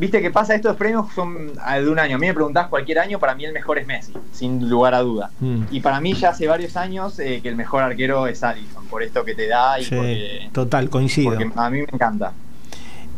Viste 0.01 0.23
que 0.23 0.31
pasa, 0.31 0.55
estos 0.55 0.77
premios 0.77 1.13
son 1.15 1.53
de 1.53 1.89
un 1.91 1.99
año. 1.99 2.17
A 2.17 2.19
mí 2.19 2.27
me 2.27 2.33
preguntás 2.33 2.69
cualquier 2.69 3.01
año, 3.01 3.19
para 3.19 3.35
mí 3.35 3.45
el 3.45 3.53
mejor 3.53 3.79
es 3.79 3.87
Messi, 3.87 4.15
sin 4.33 4.69
lugar 4.71 4.95
a 4.95 5.01
duda. 5.01 5.31
Mm. 5.41 5.65
Y 5.71 5.81
para 5.81 6.01
mí 6.01 6.15
ya 6.15 6.31
hace 6.31 6.47
varios 6.47 6.77
años 6.77 7.19
eh, 7.19 7.41
que 7.43 7.51
el 7.51 7.57
mejor 7.57 7.83
arquero 7.83 8.27
es 8.27 8.43
Alisson, 8.43 8.87
por 8.87 9.03
esto 9.03 9.25
que 9.25 9.35
te 9.35 9.47
da 9.47 9.79
y 9.79 9.85
porque, 9.85 10.49
Total, 10.53 10.89
coincido. 10.89 11.31
Porque 11.31 11.51
a 11.55 11.69
mí 11.71 11.79
me 11.79 11.89
encanta. 11.93 12.33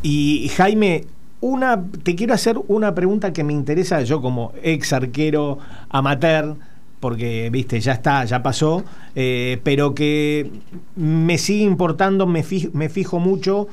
Y 0.02 0.50
Jaime, 0.56 1.04
una, 1.40 1.80
te 2.02 2.16
quiero 2.16 2.34
hacer 2.34 2.58
una 2.66 2.94
pregunta 2.94 3.32
que 3.32 3.44
me 3.44 3.52
interesa, 3.52 4.02
yo 4.02 4.20
como 4.20 4.52
ex 4.62 4.92
arquero 4.92 5.58
amateur, 5.90 6.56
porque, 6.98 7.48
viste, 7.52 7.78
ya 7.80 7.92
está, 7.92 8.24
ya 8.24 8.42
pasó, 8.42 8.82
eh, 9.14 9.60
pero 9.62 9.94
que 9.94 10.50
me 10.96 11.38
sigue 11.38 11.64
importando, 11.64 12.26
me 12.26 12.42
fijo, 12.42 12.70
me 12.72 12.88
fijo 12.88 13.20
mucho. 13.20 13.68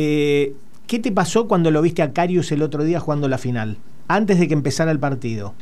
Eh, 0.00 0.54
¿Qué 0.86 1.00
te 1.00 1.10
pasó 1.10 1.48
cuando 1.48 1.72
lo 1.72 1.82
viste 1.82 2.02
a 2.02 2.12
Carius 2.12 2.52
el 2.52 2.62
otro 2.62 2.84
día 2.84 3.00
jugando 3.00 3.26
la 3.26 3.36
final? 3.36 3.76
Antes 4.06 4.38
de 4.38 4.46
que 4.46 4.54
empezara 4.54 4.92
el 4.92 5.00
partido. 5.00 5.54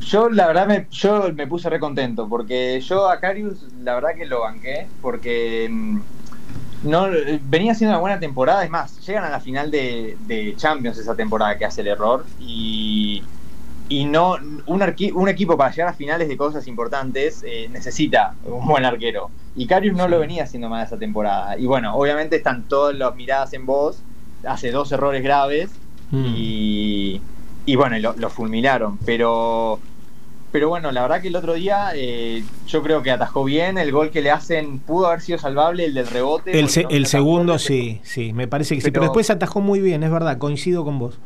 Yo 0.00 0.28
la 0.28 0.48
verdad 0.48 0.66
me, 0.66 0.88
yo 0.90 1.32
me 1.32 1.46
puse 1.46 1.70
re 1.70 1.78
contento 1.78 2.28
porque 2.28 2.80
yo 2.80 3.08
a 3.08 3.20
Carius 3.20 3.68
la 3.84 3.94
verdad 3.94 4.16
que 4.16 4.26
lo 4.26 4.40
banqué 4.40 4.88
porque 5.00 5.68
mm, 5.70 6.00
no 6.82 7.06
venía 7.48 7.70
haciendo 7.70 7.94
una 7.94 8.00
buena 8.00 8.18
temporada, 8.18 8.64
es 8.64 8.70
más, 8.70 8.98
llegan 9.06 9.22
a 9.22 9.30
la 9.30 9.38
final 9.38 9.70
de, 9.70 10.18
de 10.26 10.54
Champions 10.56 10.98
esa 10.98 11.14
temporada 11.14 11.56
que 11.56 11.64
hace 11.64 11.82
el 11.82 11.86
error 11.86 12.26
y 12.40 13.22
y 13.88 14.04
no 14.04 14.34
un, 14.66 14.82
un, 15.14 15.28
equipo 15.28 15.56
para 15.56 15.70
llegar 15.70 15.88
a 15.88 15.92
finales 15.92 16.28
de 16.28 16.36
cosas 16.36 16.66
importantes 16.66 17.42
eh, 17.46 17.68
necesita 17.70 18.34
un 18.44 18.66
buen 18.66 18.84
arquero. 18.84 19.30
Y 19.54 19.66
Carius 19.66 19.96
no 19.96 20.08
lo 20.08 20.18
venía 20.18 20.44
haciendo 20.44 20.68
mal 20.68 20.86
esa 20.86 20.96
temporada. 20.96 21.58
Y 21.58 21.66
bueno, 21.66 21.94
obviamente 21.94 22.36
están 22.36 22.62
todas 22.62 22.94
las 22.96 23.14
miradas 23.14 23.52
en 23.52 23.66
vos, 23.66 23.98
hace 24.46 24.70
dos 24.70 24.90
errores 24.92 25.22
graves 25.22 25.70
mm. 26.10 26.24
y, 26.26 27.20
y, 27.66 27.76
bueno, 27.76 28.14
lo, 28.16 28.30
fulminaron. 28.30 28.96
Pero, 29.04 29.78
pero 30.52 30.70
bueno, 30.70 30.90
la 30.90 31.02
verdad 31.02 31.20
que 31.20 31.28
el 31.28 31.36
otro 31.36 31.52
día 31.54 31.90
eh, 31.94 32.42
yo 32.66 32.82
creo 32.82 33.02
que 33.02 33.10
atajó 33.10 33.44
bien, 33.44 33.76
el 33.76 33.92
gol 33.92 34.10
que 34.10 34.22
le 34.22 34.30
hacen 34.30 34.78
pudo 34.78 35.08
haber 35.08 35.20
sido 35.20 35.38
salvable, 35.38 35.84
el 35.84 35.94
del 35.94 36.06
rebote. 36.06 36.58
El, 36.58 36.68
el 36.88 37.06
segundo 37.06 37.58
sí, 37.58 38.00
sí, 38.04 38.32
me 38.32 38.48
parece 38.48 38.74
que 38.74 38.80
sí, 38.80 38.90
pero 38.90 39.04
después 39.04 39.28
atajó 39.28 39.60
muy 39.60 39.80
bien, 39.80 40.02
es 40.02 40.10
verdad, 40.10 40.38
coincido 40.38 40.82
con 40.84 40.98
vos 40.98 41.18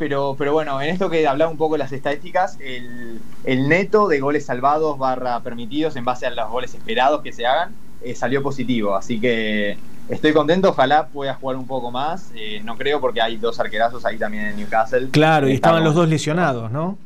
pero, 0.00 0.34
pero 0.38 0.54
bueno, 0.54 0.80
en 0.80 0.88
esto 0.88 1.10
que 1.10 1.28
hablaba 1.28 1.50
un 1.50 1.58
poco 1.58 1.74
de 1.74 1.80
las 1.80 1.92
estadísticas, 1.92 2.56
el, 2.58 3.68
neto 3.68 4.08
de 4.08 4.18
goles 4.18 4.46
salvados 4.46 4.96
barra 4.98 5.38
permitidos 5.40 5.94
en 5.94 6.06
base 6.06 6.24
a 6.24 6.30
los 6.30 6.50
goles 6.50 6.74
esperados 6.74 7.20
que 7.20 7.34
se 7.34 7.44
hagan 7.46 7.74
eh, 8.02 8.14
salió 8.14 8.42
positivo. 8.42 8.96
Así 8.96 9.20
que 9.20 9.76
estoy 10.08 10.32
contento, 10.32 10.70
ojalá 10.70 11.08
pueda 11.08 11.34
jugar 11.34 11.56
un 11.56 11.66
poco 11.66 11.90
más. 11.90 12.30
Eh, 12.34 12.62
no 12.64 12.78
creo 12.78 12.98
porque 12.98 13.20
hay 13.20 13.36
dos 13.36 13.60
arquerazos 13.60 14.06
ahí 14.06 14.16
también 14.16 14.46
en 14.46 14.56
Newcastle. 14.56 15.10
Claro, 15.10 15.50
y 15.50 15.52
estaban 15.52 15.84
los 15.84 15.94
dos 15.94 16.08
lesionados, 16.08 16.72
¿no? 16.72 16.96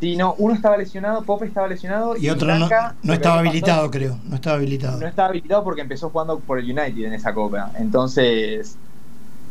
Sí, 0.00 0.16
no, 0.16 0.34
uno 0.36 0.54
estaba 0.54 0.76
lesionado, 0.76 1.22
Pope 1.22 1.46
estaba 1.46 1.68
lesionado. 1.68 2.18
Y, 2.18 2.28
otro 2.28 2.54
no, 2.54 2.68
no 3.02 3.14
estaba 3.14 3.38
habilitado, 3.38 3.90
creo. 3.90 4.18
No 4.24 4.34
estaba 4.34 4.56
habilitado. 4.56 5.00
No 5.00 5.06
estaba 5.06 5.28
habilitado 5.28 5.64
porque 5.64 5.80
empezó 5.80 6.10
jugando 6.10 6.38
por 6.38 6.58
el 6.58 6.66
United 6.66 7.06
en 7.06 7.14
esa 7.14 7.32
copa. 7.32 7.70
Entonces 7.78 8.76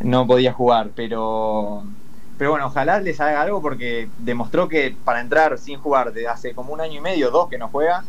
no 0.02 0.28
podía 0.28 0.54
jugar. 0.54 0.92
Pero, 0.96 1.84
pero 2.44 2.52
bueno, 2.52 2.68
ojalá 2.68 3.00
les 3.00 3.22
haga 3.22 3.42
algo 3.42 3.62
porque 3.62 4.10
demostró 4.18 4.68
que 4.68 4.94
para 5.06 5.22
entrar 5.22 5.58
sin 5.58 5.80
jugar 5.80 6.12
de 6.12 6.28
hace 6.28 6.54
como 6.54 6.74
un 6.74 6.82
año 6.82 6.98
y 6.98 7.00
medio, 7.00 7.32
dos 7.32 7.48
que 7.48 7.58
no 7.58 7.70
juega, 7.70 8.04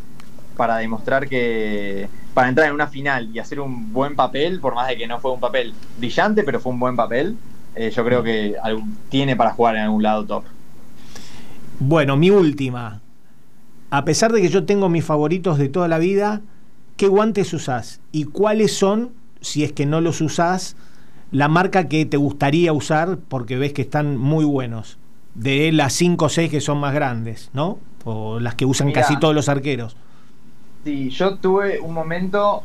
para 0.57 0.79
demostrar 0.79 1.29
que 1.29 2.09
para 2.35 2.49
entrar 2.49 2.67
en 2.67 2.75
una 2.75 2.89
final 2.89 3.31
y 3.33 3.39
hacer 3.39 3.61
un 3.61 3.93
buen 3.93 4.17
papel, 4.17 4.59
por 4.59 4.75
más 4.75 4.89
de 4.89 4.97
que 4.97 5.07
no 5.07 5.21
fue 5.21 5.31
un 5.31 5.39
papel 5.39 5.73
brillante, 5.99 6.43
pero 6.43 6.59
fue 6.59 6.73
un 6.73 6.81
buen 6.81 6.97
papel, 6.97 7.37
eh, 7.77 7.93
yo 7.95 8.05
creo 8.05 8.25
que 8.25 8.57
tiene 9.09 9.37
para 9.37 9.53
jugar 9.53 9.77
en 9.77 9.83
algún 9.83 10.03
lado 10.03 10.25
top. 10.25 10.43
Bueno, 11.79 12.17
mi 12.17 12.31
última. 12.31 13.03
A 13.91 14.05
pesar 14.05 14.33
de 14.33 14.43
que 14.43 14.49
yo 14.49 14.67
tengo 14.67 14.89
mis 14.89 15.05
favoritos 15.05 15.59
de 15.59 15.69
toda 15.69 15.87
la 15.87 15.99
vida, 15.99 16.41
¿qué 16.97 17.07
guantes 17.07 17.53
usás? 17.53 18.01
¿Y 18.11 18.25
cuáles 18.25 18.77
son, 18.77 19.13
si 19.41 19.63
es 19.63 19.73
que 19.73 19.87
no 19.87 20.01
los 20.01 20.21
usás, 20.21 20.75
la 21.35 21.49
marca 21.49 21.89
que 21.89 22.07
te 22.07 22.17
gustaría 22.17 22.73
usar 22.73 23.19
porque 23.29 23.57
ves 23.57 23.73
que 23.73 23.83
están 23.83 24.17
muy 24.17 24.45
buenos? 24.45 24.99
De 25.35 25.73
las 25.73 25.93
5 25.95 26.25
o 26.25 26.29
6 26.29 26.51
que 26.51 26.61
son 26.61 26.79
más 26.79 26.95
grandes, 26.95 27.51
¿no? 27.53 27.79
O 28.05 28.39
las 28.39 28.55
que 28.55 28.65
usan 28.65 28.93
casi 28.93 29.19
todos 29.19 29.35
los 29.35 29.49
arqueros. 29.49 29.97
Sí, 30.85 31.11
yo 31.11 31.37
tuve 31.39 31.81
un 31.81 31.93
momento, 31.93 32.63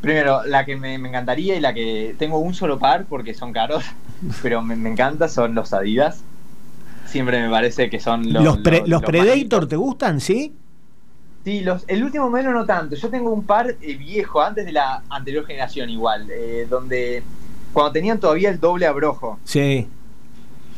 primero, 0.00 0.44
la 0.44 0.64
que 0.64 0.76
me, 0.76 0.94
encantaría 0.94 1.56
y 1.56 1.60
la 1.60 1.74
que 1.74 2.14
tengo 2.18 2.38
un 2.38 2.54
solo 2.54 2.78
par 2.78 3.06
porque 3.06 3.34
son 3.34 3.52
caros, 3.52 3.84
pero 4.42 4.62
me, 4.62 4.76
me 4.76 4.90
encanta 4.90 5.28
son 5.28 5.54
los 5.54 5.72
Adidas 5.72 6.22
siempre 7.06 7.40
me 7.40 7.48
parece 7.48 7.88
que 7.88 8.00
son 8.00 8.32
los. 8.32 8.44
¿Los, 8.44 8.58
Predator 9.02 9.66
te 9.66 9.76
gustan, 9.76 10.20
sí? 10.20 10.54
Sí, 11.44 11.60
los, 11.60 11.84
el 11.86 12.02
último 12.02 12.28
modelo 12.28 12.52
no 12.52 12.66
tanto. 12.66 12.96
Yo 12.96 13.08
tengo 13.08 13.32
un 13.32 13.44
par 13.44 13.76
eh, 13.80 13.96
viejo, 13.96 14.42
antes 14.42 14.66
de 14.66 14.72
la 14.72 15.02
anterior 15.08 15.46
generación 15.46 15.88
igual, 15.88 16.28
eh, 16.30 16.66
donde 16.68 17.22
cuando 17.76 17.92
tenían 17.92 18.18
todavía 18.18 18.48
el 18.48 18.58
doble 18.58 18.86
abrojo. 18.86 19.38
Sí. 19.44 19.86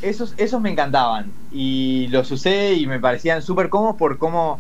Esos, 0.03 0.35
esos 0.37 0.61
me 0.61 0.69
encantaban 0.69 1.31
y 1.53 2.09
los 2.09 2.29
usé 2.33 2.75
y 2.75 2.89
me 2.89 2.99
parecían 2.99 3.41
súper 3.41 3.69
cómodos 3.69 3.95
por 3.95 4.19
cómo 4.19 4.59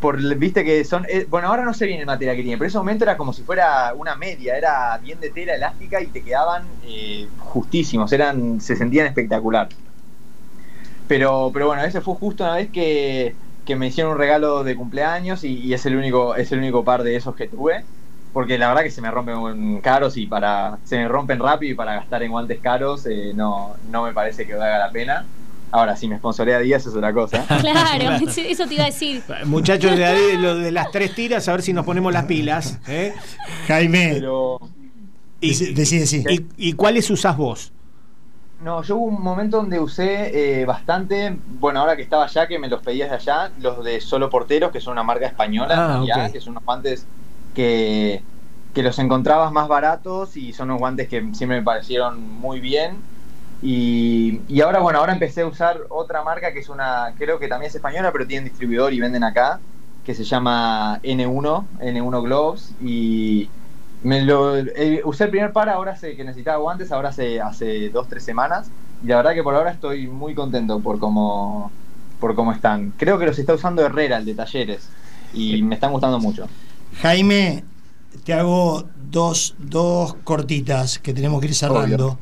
por 0.00 0.22
viste 0.36 0.64
que 0.64 0.84
son 0.84 1.06
eh, 1.08 1.26
bueno 1.30 1.48
ahora 1.48 1.64
no 1.64 1.72
sé 1.72 1.86
bien 1.86 2.00
el 2.00 2.06
material 2.06 2.36
que 2.36 2.42
tiene 2.42 2.58
pero 2.58 2.66
en 2.66 2.68
ese 2.68 2.78
momento 2.78 3.04
era 3.04 3.16
como 3.16 3.32
si 3.32 3.42
fuera 3.42 3.92
una 3.94 4.16
media 4.16 4.56
era 4.56 4.98
bien 4.98 5.18
de 5.20 5.30
tela 5.30 5.54
elástica 5.54 6.00
y 6.00 6.06
te 6.06 6.22
quedaban 6.22 6.64
justísimos 7.38 8.10
eran 8.12 8.60
se 8.62 8.76
sentían 8.76 9.06
espectacular 9.06 9.68
pero, 11.10 11.50
pero 11.52 11.66
bueno, 11.66 11.82
ese 11.82 12.00
fue 12.00 12.14
justo 12.14 12.44
una 12.44 12.54
vez 12.54 12.70
que, 12.70 13.34
me 13.74 13.88
hicieron 13.88 14.12
un 14.12 14.18
regalo 14.18 14.62
de 14.62 14.76
cumpleaños 14.76 15.42
y, 15.42 15.74
es 15.74 15.84
el 15.84 15.96
único, 15.96 16.36
es 16.36 16.52
el 16.52 16.60
único 16.60 16.84
par 16.84 17.02
de 17.02 17.16
esos 17.16 17.34
que 17.34 17.48
tuve. 17.48 17.84
Porque 18.32 18.58
la 18.58 18.68
verdad 18.68 18.82
que 18.82 18.90
se 18.90 19.00
me 19.00 19.10
rompen 19.10 19.80
caros 19.80 20.16
y 20.16 20.26
para. 20.26 20.78
se 20.84 20.96
me 20.96 21.08
rompen 21.08 21.40
rápido 21.40 21.72
y 21.72 21.74
para 21.74 21.94
gastar 21.94 22.22
en 22.22 22.30
guantes 22.30 22.60
caros 22.60 23.06
eh, 23.06 23.32
no, 23.34 23.74
no 23.90 24.04
me 24.04 24.12
parece 24.12 24.46
que 24.46 24.54
valga 24.54 24.78
la 24.78 24.90
pena. 24.90 25.24
Ahora, 25.72 25.96
si 25.96 26.08
me 26.08 26.18
sponsorea 26.18 26.58
Díaz 26.58 26.86
es 26.86 26.94
otra 26.94 27.12
cosa. 27.12 27.44
Claro, 27.60 28.26
eso 28.26 28.66
te 28.66 28.74
iba 28.74 28.84
a 28.84 28.86
decir. 28.86 29.22
Muchachos, 29.44 29.96
de, 29.96 30.36
lo 30.36 30.56
de 30.56 30.72
las 30.72 30.90
tres 30.90 31.14
tiras, 31.14 31.48
a 31.48 31.52
ver 31.52 31.62
si 31.62 31.72
nos 31.72 31.84
ponemos 31.84 32.12
las 32.12 32.24
pilas. 32.24 32.78
¿eh? 32.88 33.14
Jaime. 33.68 34.20
Y, 35.40 35.50
¿Y, 35.50 36.46
¿Y 36.56 36.72
cuáles 36.74 37.08
usás 37.10 37.36
vos? 37.36 37.72
No, 38.62 38.82
yo 38.82 38.96
hubo 38.96 39.06
un 39.06 39.22
momento 39.22 39.56
donde 39.56 39.80
usé 39.80 40.60
eh, 40.60 40.66
bastante, 40.66 41.34
bueno, 41.58 41.80
ahora 41.80 41.96
que 41.96 42.02
estaba 42.02 42.24
allá, 42.24 42.46
que 42.46 42.58
me 42.58 42.68
los 42.68 42.82
pedías 42.82 43.08
de 43.08 43.16
allá, 43.16 43.50
los 43.58 43.82
de 43.82 44.02
Solo 44.02 44.28
Porteros, 44.28 44.70
que 44.70 44.80
son 44.80 44.92
una 44.92 45.02
marca 45.02 45.26
española, 45.26 46.02
ah, 46.14 46.28
que 46.30 46.40
son 46.42 46.52
unos 46.52 46.64
guantes 46.64 47.06
que, 47.54 48.22
los 48.76 48.98
encontrabas 48.98 49.52
más 49.52 49.68
baratos 49.68 50.38
y 50.38 50.54
son 50.54 50.70
unos 50.70 50.80
guantes 50.80 51.06
que 51.08 51.20
siempre 51.34 51.58
me 51.58 51.62
parecieron 51.62 52.20
muy 52.40 52.60
bien. 52.60 52.96
Y, 53.62 54.40
y, 54.48 54.62
ahora, 54.62 54.80
bueno, 54.80 55.00
ahora 55.00 55.12
empecé 55.12 55.42
a 55.42 55.46
usar 55.46 55.82
otra 55.90 56.22
marca 56.22 56.52
que 56.54 56.60
es 56.60 56.70
una, 56.70 57.12
creo 57.18 57.38
que 57.38 57.46
también 57.46 57.68
es 57.68 57.74
española, 57.74 58.10
pero 58.10 58.26
tienen 58.26 58.44
distribuidor 58.44 58.94
y 58.94 59.00
venden 59.00 59.22
acá, 59.22 59.60
que 60.04 60.14
se 60.14 60.24
llama 60.24 60.98
N1, 61.02 61.66
N1 61.80 62.22
Gloves, 62.22 62.74
y 62.80 63.50
me 64.02 64.22
lo, 64.22 64.56
eh, 64.56 65.02
usé 65.04 65.24
el 65.24 65.30
primer 65.30 65.52
par 65.52 65.68
ahora 65.68 65.94
sé 65.94 66.16
que 66.16 66.24
necesitaba 66.24 66.56
guantes, 66.56 66.90
ahora 66.90 67.10
hace, 67.10 67.40
hace 67.40 67.90
dos, 67.90 68.08
tres 68.08 68.22
semanas. 68.22 68.70
Y 69.02 69.08
la 69.08 69.16
verdad 69.16 69.34
que 69.34 69.42
por 69.42 69.54
ahora 69.54 69.70
estoy 69.70 70.06
muy 70.06 70.34
contento 70.34 70.80
por 70.80 70.98
cómo, 70.98 71.70
por 72.18 72.34
cómo 72.34 72.52
están. 72.52 72.92
Creo 72.96 73.18
que 73.18 73.26
los 73.26 73.38
está 73.38 73.54
usando 73.54 73.84
Herrera, 73.84 74.18
el 74.18 74.24
de 74.24 74.34
talleres. 74.34 74.88
Y 75.32 75.62
me 75.62 75.74
están 75.74 75.92
gustando 75.92 76.18
mucho. 76.18 76.48
Jaime, 77.02 77.64
te 78.24 78.32
hago 78.32 78.88
dos, 79.10 79.54
dos 79.58 80.14
cortitas 80.24 80.98
que 80.98 81.14
tenemos 81.14 81.40
que 81.40 81.48
ir 81.48 81.54
cerrando. 81.54 82.18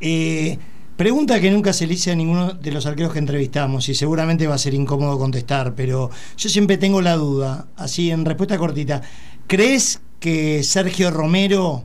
Eh, 0.00 0.58
pregunta 0.96 1.40
que 1.40 1.50
nunca 1.50 1.72
se 1.72 1.86
le 1.86 1.94
hice 1.94 2.12
a 2.12 2.14
ninguno 2.14 2.54
de 2.54 2.70
los 2.70 2.86
arqueros 2.86 3.12
que 3.12 3.18
entrevistamos 3.18 3.88
y 3.88 3.94
seguramente 3.94 4.46
va 4.46 4.54
a 4.54 4.58
ser 4.58 4.74
incómodo 4.74 5.18
contestar, 5.18 5.74
pero 5.74 6.10
yo 6.36 6.48
siempre 6.48 6.78
tengo 6.78 7.00
la 7.00 7.16
duda, 7.16 7.66
así 7.76 8.10
en 8.10 8.24
respuesta 8.24 8.58
cortita. 8.58 9.02
¿Crees 9.46 10.00
que 10.20 10.62
Sergio 10.62 11.10
Romero 11.10 11.84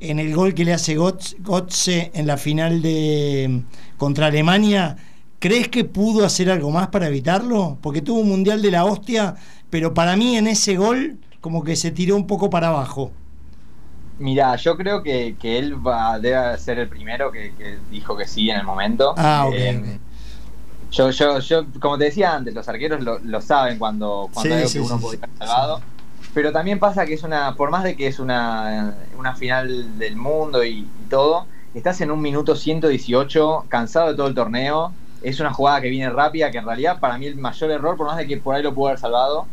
en 0.00 0.18
el 0.18 0.34
gol 0.34 0.54
que 0.54 0.64
le 0.64 0.72
hace 0.72 0.96
Gotze 0.96 2.10
en 2.14 2.26
la 2.26 2.36
final 2.36 2.82
de 2.82 3.62
contra 3.96 4.26
Alemania, 4.26 4.96
¿crees 5.38 5.68
que 5.68 5.84
pudo 5.84 6.24
hacer 6.24 6.50
algo 6.50 6.70
más 6.70 6.88
para 6.88 7.08
evitarlo? 7.08 7.78
Porque 7.80 8.02
tuvo 8.02 8.20
un 8.20 8.28
mundial 8.28 8.60
de 8.60 8.70
la 8.70 8.84
hostia, 8.84 9.34
pero 9.70 9.94
para 9.94 10.16
mí 10.16 10.36
en 10.36 10.48
ese 10.48 10.76
gol 10.76 11.18
como 11.46 11.62
que 11.62 11.76
se 11.76 11.92
tiró 11.92 12.16
un 12.16 12.26
poco 12.26 12.50
para 12.50 12.66
abajo. 12.66 13.12
Mira, 14.18 14.56
yo 14.56 14.76
creo 14.76 15.00
que, 15.04 15.36
él 15.40 15.86
va, 15.86 16.18
debe 16.18 16.58
ser 16.58 16.80
el 16.80 16.88
primero 16.88 17.30
que, 17.30 17.52
dijo 17.88 18.16
que 18.16 18.26
sí 18.26 18.50
en 18.50 18.56
el 18.56 18.64
momento. 18.64 19.14
Ah, 19.16 19.44
ok. 19.46 19.54
Eh, 19.56 19.98
yo, 20.90 21.10
yo, 21.10 21.38
yo, 21.38 21.66
como 21.78 21.98
te 21.98 22.06
decía 22.06 22.34
antes, 22.34 22.52
los 22.52 22.68
arqueros 22.68 23.00
lo, 23.22 23.40
saben 23.40 23.78
cuando, 23.78 24.28
cuando 24.34 24.56
hay 24.56 24.62
algo 24.62 24.72
que 24.72 24.80
uno 24.80 24.98
puede 24.98 25.14
estar 25.14 25.30
salvado 25.38 25.80
pero 26.34 26.50
también 26.50 26.80
pasa 26.80 27.06
que 27.06 27.14
es 27.14 27.22
una, 27.22 27.54
por 27.54 27.70
más 27.70 27.84
de 27.84 27.96
que 27.96 28.08
es 28.08 28.18
una, 28.18 28.94
una 29.16 29.36
final 29.36 29.98
del 29.98 30.16
mundo 30.16 30.64
y, 30.64 30.86
todo, 31.08 31.46
estás 31.74 32.00
en 32.00 32.10
un 32.10 32.20
minuto 32.20 32.56
118, 32.56 33.66
cansado 33.68 34.08
de 34.08 34.16
todo 34.16 34.26
el 34.26 34.34
torneo, 34.34 34.92
es 35.22 35.38
una 35.38 35.52
jugada 35.52 35.80
que 35.80 35.88
viene 35.88 36.10
rápida, 36.10 36.50
que 36.50 36.58
en 36.58 36.66
realidad 36.66 36.98
para 36.98 37.16
mí 37.16 37.26
el 37.26 37.36
mayor 37.36 37.70
error, 37.70 37.96
por 37.96 38.08
más 38.08 38.16
de 38.16 38.26
que 38.26 38.36
por 38.36 38.56
ahí 38.56 38.64
lo 38.64 38.74
pudo 38.74 38.88
haber 38.88 38.98
salvado, 38.98 39.46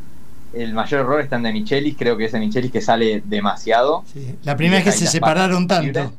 el 0.54 0.74
mayor 0.74 1.02
error 1.02 1.22
está 1.22 1.38
en 1.38 1.44
de 1.44 1.54
Michelis, 1.54 1.96
creo 1.98 2.18
que 2.18 2.26
es 2.26 2.32
de 2.32 2.40
Michelis 2.40 2.72
que 2.72 2.82
sale 2.82 3.22
demasiado. 3.26 4.04
La 4.44 4.56
primera 4.56 4.84
vez 4.84 4.94
que 4.94 5.00
se 5.00 5.08
separaron 5.08 5.68
tanto. 5.68 6.14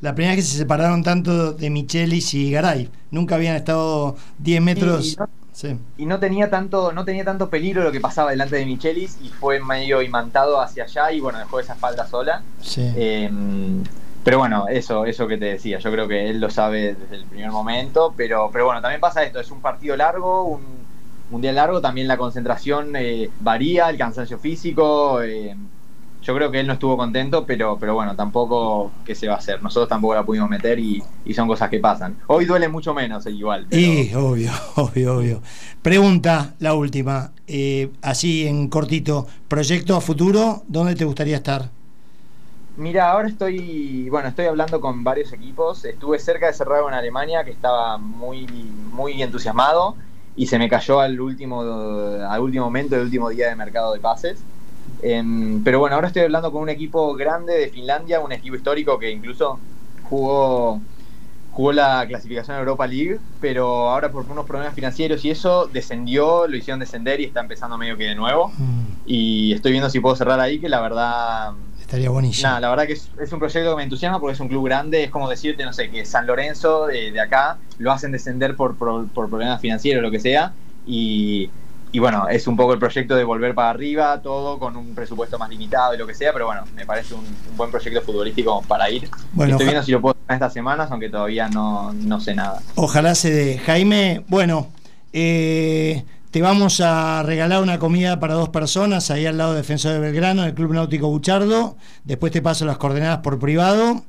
La 0.00 0.14
primera 0.14 0.34
vez 0.34 0.44
que 0.44 0.50
se 0.50 0.58
separaron 0.58 1.02
tanto 1.02 1.52
de 1.52 1.70
Michelis 1.70 2.32
y 2.34 2.50
Garay. 2.50 2.88
Nunca 3.10 3.34
habían 3.34 3.56
estado 3.56 4.16
10 4.38 4.62
metros. 4.62 5.16
Y 5.98 6.06
no 6.06 6.18
tenía 6.18 6.48
tanto, 6.48 6.92
no 6.92 7.04
tenía 7.04 7.24
tanto 7.24 7.50
peligro 7.50 7.82
lo 7.82 7.92
que 7.92 8.00
pasaba 8.00 8.30
delante 8.30 8.56
de 8.56 8.64
Michelis 8.64 9.18
y 9.22 9.28
fue 9.28 9.60
medio 9.60 10.00
imantado 10.00 10.60
hacia 10.60 10.84
allá 10.84 11.12
y 11.12 11.20
bueno, 11.20 11.38
dejó 11.38 11.60
esa 11.60 11.74
espalda 11.74 12.06
sola. 12.06 12.42
Em, 12.76 13.82
pero 14.24 14.38
bueno, 14.38 14.68
eso, 14.68 15.04
eso 15.04 15.26
que 15.26 15.36
te 15.36 15.46
decía, 15.46 15.78
yo 15.78 15.90
creo 15.90 16.08
que 16.08 16.30
él 16.30 16.40
lo 16.40 16.50
sabe 16.50 16.94
desde 16.94 17.16
el 17.16 17.24
primer 17.24 17.50
momento, 17.50 18.14
pero, 18.16 18.50
pero 18.52 18.66
bueno, 18.66 18.80
también 18.80 19.00
pasa 19.00 19.22
esto, 19.22 19.40
es 19.40 19.50
un 19.50 19.60
partido 19.60 19.96
largo, 19.96 20.44
un 20.44 20.79
mundial 21.30 21.54
largo, 21.54 21.80
también 21.80 22.08
la 22.08 22.16
concentración 22.16 22.94
eh, 22.96 23.30
varía, 23.40 23.88
el 23.88 23.96
cansancio 23.96 24.38
físico. 24.38 25.22
Eh, 25.22 25.56
yo 26.22 26.34
creo 26.34 26.50
que 26.50 26.60
él 26.60 26.66
no 26.66 26.74
estuvo 26.74 26.96
contento, 26.96 27.46
pero, 27.46 27.78
pero 27.78 27.94
bueno, 27.94 28.14
tampoco 28.14 28.92
qué 29.04 29.14
se 29.14 29.26
va 29.26 29.34
a 29.34 29.38
hacer. 29.38 29.62
Nosotros 29.62 29.88
tampoco 29.88 30.14
la 30.14 30.24
pudimos 30.24 30.50
meter 30.50 30.78
y, 30.78 31.02
son 31.34 31.48
cosas 31.48 31.70
que 31.70 31.78
pasan. 31.78 32.16
Hoy 32.26 32.44
duele 32.44 32.68
mucho 32.68 32.92
menos, 32.92 33.24
eh, 33.26 33.30
igual. 33.30 33.66
Sí, 33.70 34.12
obvio, 34.14 34.50
obvio, 34.76 35.16
obvio. 35.16 35.42
Pregunta, 35.82 36.54
la 36.58 36.74
última, 36.74 37.32
eh, 37.46 37.90
así 38.02 38.46
en 38.46 38.68
cortito, 38.68 39.26
proyecto 39.48 39.96
a 39.96 40.00
futuro, 40.00 40.62
¿dónde 40.68 40.94
te 40.94 41.04
gustaría 41.04 41.36
estar? 41.36 41.70
Mira, 42.76 43.10
ahora 43.10 43.28
estoy, 43.28 44.08
bueno, 44.10 44.28
estoy 44.28 44.46
hablando 44.46 44.80
con 44.80 45.02
varios 45.02 45.32
equipos. 45.32 45.84
Estuve 45.84 46.18
cerca 46.18 46.46
de 46.46 46.52
cerrar 46.52 46.82
en 46.86 46.94
Alemania, 46.94 47.44
que 47.44 47.50
estaba 47.50 47.98
muy, 47.98 48.46
muy 48.46 49.22
entusiasmado 49.22 49.96
y 50.40 50.46
se 50.46 50.58
me 50.58 50.70
cayó 50.70 51.00
al 51.00 51.20
último, 51.20 51.60
al 51.60 52.40
último 52.40 52.64
momento, 52.64 52.96
el 52.96 53.02
último 53.02 53.28
día 53.28 53.50
de 53.50 53.56
mercado 53.56 53.92
de 53.92 54.00
pases. 54.00 54.38
Em, 55.02 55.62
pero 55.62 55.80
bueno, 55.80 55.96
ahora 55.96 56.06
estoy 56.06 56.22
hablando 56.22 56.50
con 56.50 56.62
un 56.62 56.70
equipo 56.70 57.14
grande 57.14 57.52
de 57.58 57.68
Finlandia, 57.68 58.20
un 58.20 58.32
equipo 58.32 58.56
histórico 58.56 58.98
que 58.98 59.10
incluso 59.10 59.58
jugó 60.04 60.80
jugó 61.50 61.72
la 61.72 62.06
clasificación 62.08 62.56
a 62.56 62.60
Europa 62.60 62.86
League, 62.86 63.18
pero 63.38 63.90
ahora 63.90 64.10
por 64.10 64.24
unos 64.30 64.46
problemas 64.46 64.74
financieros 64.74 65.22
y 65.26 65.30
eso 65.30 65.66
descendió, 65.66 66.46
lo 66.46 66.56
hicieron 66.56 66.80
descender 66.80 67.20
y 67.20 67.24
está 67.24 67.40
empezando 67.40 67.76
medio 67.76 67.98
que 67.98 68.04
de 68.04 68.14
nuevo. 68.14 68.48
Mm. 68.56 68.84
Y 69.04 69.52
estoy 69.52 69.72
viendo 69.72 69.90
si 69.90 70.00
puedo 70.00 70.16
cerrar 70.16 70.40
ahí, 70.40 70.58
que 70.58 70.70
la 70.70 70.80
verdad... 70.80 71.52
Estaría 71.90 72.08
buenísimo. 72.08 72.46
Nada, 72.46 72.60
la 72.60 72.70
verdad 72.70 72.86
que 72.86 72.92
es, 72.92 73.32
un 73.32 73.40
proyecto 73.40 73.70
que 73.70 73.76
me 73.76 73.82
entusiasma 73.82 74.20
porque 74.20 74.34
es 74.34 74.38
un 74.38 74.46
club 74.46 74.64
grande, 74.64 75.02
es 75.02 75.10
como 75.10 75.28
decirte, 75.28 75.64
no 75.64 75.72
sé, 75.72 75.90
que 75.90 76.04
San 76.04 76.24
Lorenzo 76.24 76.86
de, 76.86 77.20
acá 77.20 77.58
lo 77.78 77.90
hacen 77.90 78.12
descender 78.12 78.54
por, 78.54 78.76
por, 78.76 79.08
por 79.08 79.28
problemas 79.28 79.60
financieros 79.60 79.98
o 79.98 80.02
lo 80.02 80.12
que 80.12 80.20
sea, 80.20 80.52
y, 80.86 81.50
y 81.90 81.98
bueno, 81.98 82.28
es 82.28 82.46
un 82.46 82.56
poco 82.56 82.74
el 82.74 82.78
proyecto 82.78 83.16
de 83.16 83.24
volver 83.24 83.56
para 83.56 83.70
arriba, 83.70 84.22
todo 84.22 84.60
con 84.60 84.76
un 84.76 84.94
presupuesto 84.94 85.36
más 85.36 85.50
limitado 85.50 85.92
y 85.92 85.98
lo 85.98 86.06
que 86.06 86.14
sea, 86.14 86.32
pero 86.32 86.46
bueno, 86.46 86.62
me 86.76 86.86
parece 86.86 87.12
un, 87.14 87.24
buen 87.56 87.72
proyecto 87.72 88.02
futbolístico 88.02 88.62
para 88.68 88.88
ir. 88.88 89.10
Bueno, 89.32 89.54
Estoy 89.54 89.66
viendo 89.66 89.82
si 89.82 89.90
lo 89.90 90.00
puedo 90.00 90.14
hacer 90.14 90.34
estas 90.34 90.52
semanas, 90.52 90.92
aunque 90.92 91.08
todavía 91.08 91.48
no, 91.48 91.92
no 91.92 92.20
sé 92.20 92.36
nada. 92.36 92.62
Ojalá 92.76 93.16
se 93.16 93.32
dé. 93.32 93.58
Jaime, 93.58 94.24
bueno, 94.28 94.68
eh, 95.12 96.04
te 96.30 96.42
vamos 96.42 96.80
a 96.80 97.22
regalar 97.24 97.60
una 97.60 97.80
comida 97.80 98.20
para 98.20 98.34
dos 98.34 98.50
personas 98.50 99.10
ahí 99.10 99.26
al 99.26 99.36
lado 99.36 99.52
de 99.52 99.58
Defensor 99.58 99.92
de 99.92 99.98
Belgrano, 99.98 100.42
del 100.42 100.54
Club 100.54 100.72
Náutico 100.72 101.08
Buchardo. 101.08 101.76
Después 102.04 102.30
te 102.30 102.40
paso 102.40 102.64
las 102.64 102.78
coordenadas 102.78 103.18
por 103.18 103.40
privado. 103.40 104.04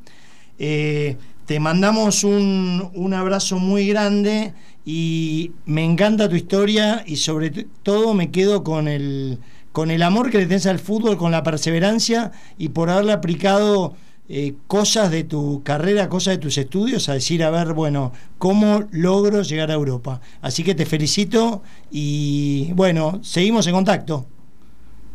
Eh, 0.59 1.17
te 1.47 1.59
mandamos 1.59 2.23
un, 2.23 2.91
un 2.93 3.13
abrazo 3.15 3.57
muy 3.57 3.87
grande 3.87 4.53
y 4.85 5.51
me 5.65 5.83
encanta 5.83 6.29
tu 6.29 6.35
historia 6.35 7.03
y 7.07 7.15
sobre 7.15 7.49
todo 7.81 8.13
me 8.13 8.29
quedo 8.29 8.63
con 8.63 8.87
el, 8.87 9.39
con 9.71 9.89
el 9.89 10.03
amor 10.03 10.29
que 10.29 10.37
le 10.37 10.45
tienes 10.45 10.67
al 10.67 10.77
fútbol, 10.77 11.17
con 11.17 11.31
la 11.31 11.41
perseverancia 11.41 12.31
y 12.59 12.69
por 12.69 12.91
haberle 12.91 13.13
aplicado 13.13 13.95
eh, 14.33 14.55
cosas 14.67 15.11
de 15.11 15.23
tu 15.23 15.61
carrera, 15.63 16.07
cosas 16.07 16.35
de 16.35 16.37
tus 16.37 16.57
estudios, 16.57 17.09
a 17.09 17.13
decir, 17.13 17.43
a 17.43 17.49
ver, 17.49 17.73
bueno, 17.73 18.13
¿cómo 18.37 18.85
logro 18.91 19.41
llegar 19.41 19.71
a 19.71 19.73
Europa? 19.73 20.21
Así 20.41 20.63
que 20.63 20.73
te 20.73 20.85
felicito 20.85 21.61
y 21.91 22.71
bueno, 22.73 23.19
seguimos 23.23 23.67
en 23.67 23.73
contacto. 23.73 24.25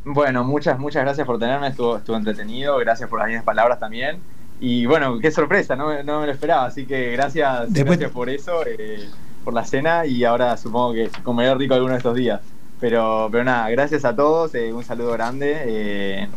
Bueno, 0.05 0.45
muchas, 0.45 0.79
muchas 0.79 1.03
gracias 1.03 1.27
por 1.27 1.39
tenerme, 1.39 1.69
estuvo, 1.69 1.97
estuvo 1.97 2.17
entretenido, 2.17 2.77
gracias 2.77 3.09
por 3.09 3.19
las 3.19 3.29
mismas 3.29 3.45
palabras 3.45 3.81
también. 3.81 4.19
Y 4.61 4.87
bueno, 4.87 5.19
qué 5.19 5.31
sorpresa, 5.31 5.77
no, 5.77 5.89
me 5.89 6.05
lo 6.05 6.31
esperaba, 6.31 6.67
así 6.67 6.85
que 6.85 7.13
gracias, 7.13 7.73
gracias 7.73 8.11
por 8.11 8.29
eso. 8.29 8.67
Eh, 8.67 9.09
por 9.47 9.55
la 9.55 9.65
cena 9.65 10.05
y 10.05 10.25
ahora 10.25 10.57
supongo 10.57 10.93
que 10.93 11.09
comeré 11.23 11.55
rico 11.55 11.75
alguno 11.75 11.93
de 11.93 11.99
estos 11.99 12.17
días. 12.17 12.41
Pero, 12.81 13.29
pero 13.31 13.45
nada, 13.45 13.71
gracias 13.71 14.05
a 14.05 14.15
todos, 14.15 14.53
eh, 14.57 14.73
un 14.73 14.83
saludo 14.83 15.13
grande 15.13 16.29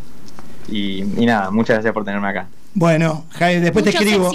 y, 0.68 1.02
nada, 1.26 1.50
muchas 1.50 1.78
gracias 1.78 1.92
por 1.92 2.06
tenerme 2.06 2.28
acá. 2.28 2.48
Bueno, 2.74 3.26
Jaime, 3.32 3.62
después 3.62 3.84
te 3.84 3.92
escribo. 3.92 4.32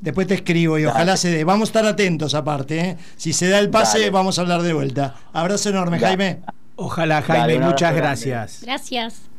Después 0.00 0.26
te 0.26 0.34
escribo 0.34 0.78
y 0.78 0.86
ojalá 0.86 1.16
se 1.16 1.30
dé. 1.30 1.44
Vamos 1.44 1.68
a 1.68 1.70
estar 1.70 1.86
atentos 1.86 2.34
aparte. 2.34 2.78
¿eh? 2.80 2.96
Si 3.16 3.32
se 3.32 3.48
da 3.48 3.58
el 3.58 3.70
pase, 3.70 4.10
vamos 4.10 4.38
a 4.38 4.42
hablar 4.42 4.62
de 4.62 4.72
vuelta. 4.72 5.14
Abrazo 5.32 5.70
enorme, 5.70 5.98
Jaime. 5.98 6.40
Ojalá, 6.76 7.22
Jaime, 7.22 7.58
muchas 7.60 7.94
gracias. 7.94 8.60
Gracias. 8.62 9.33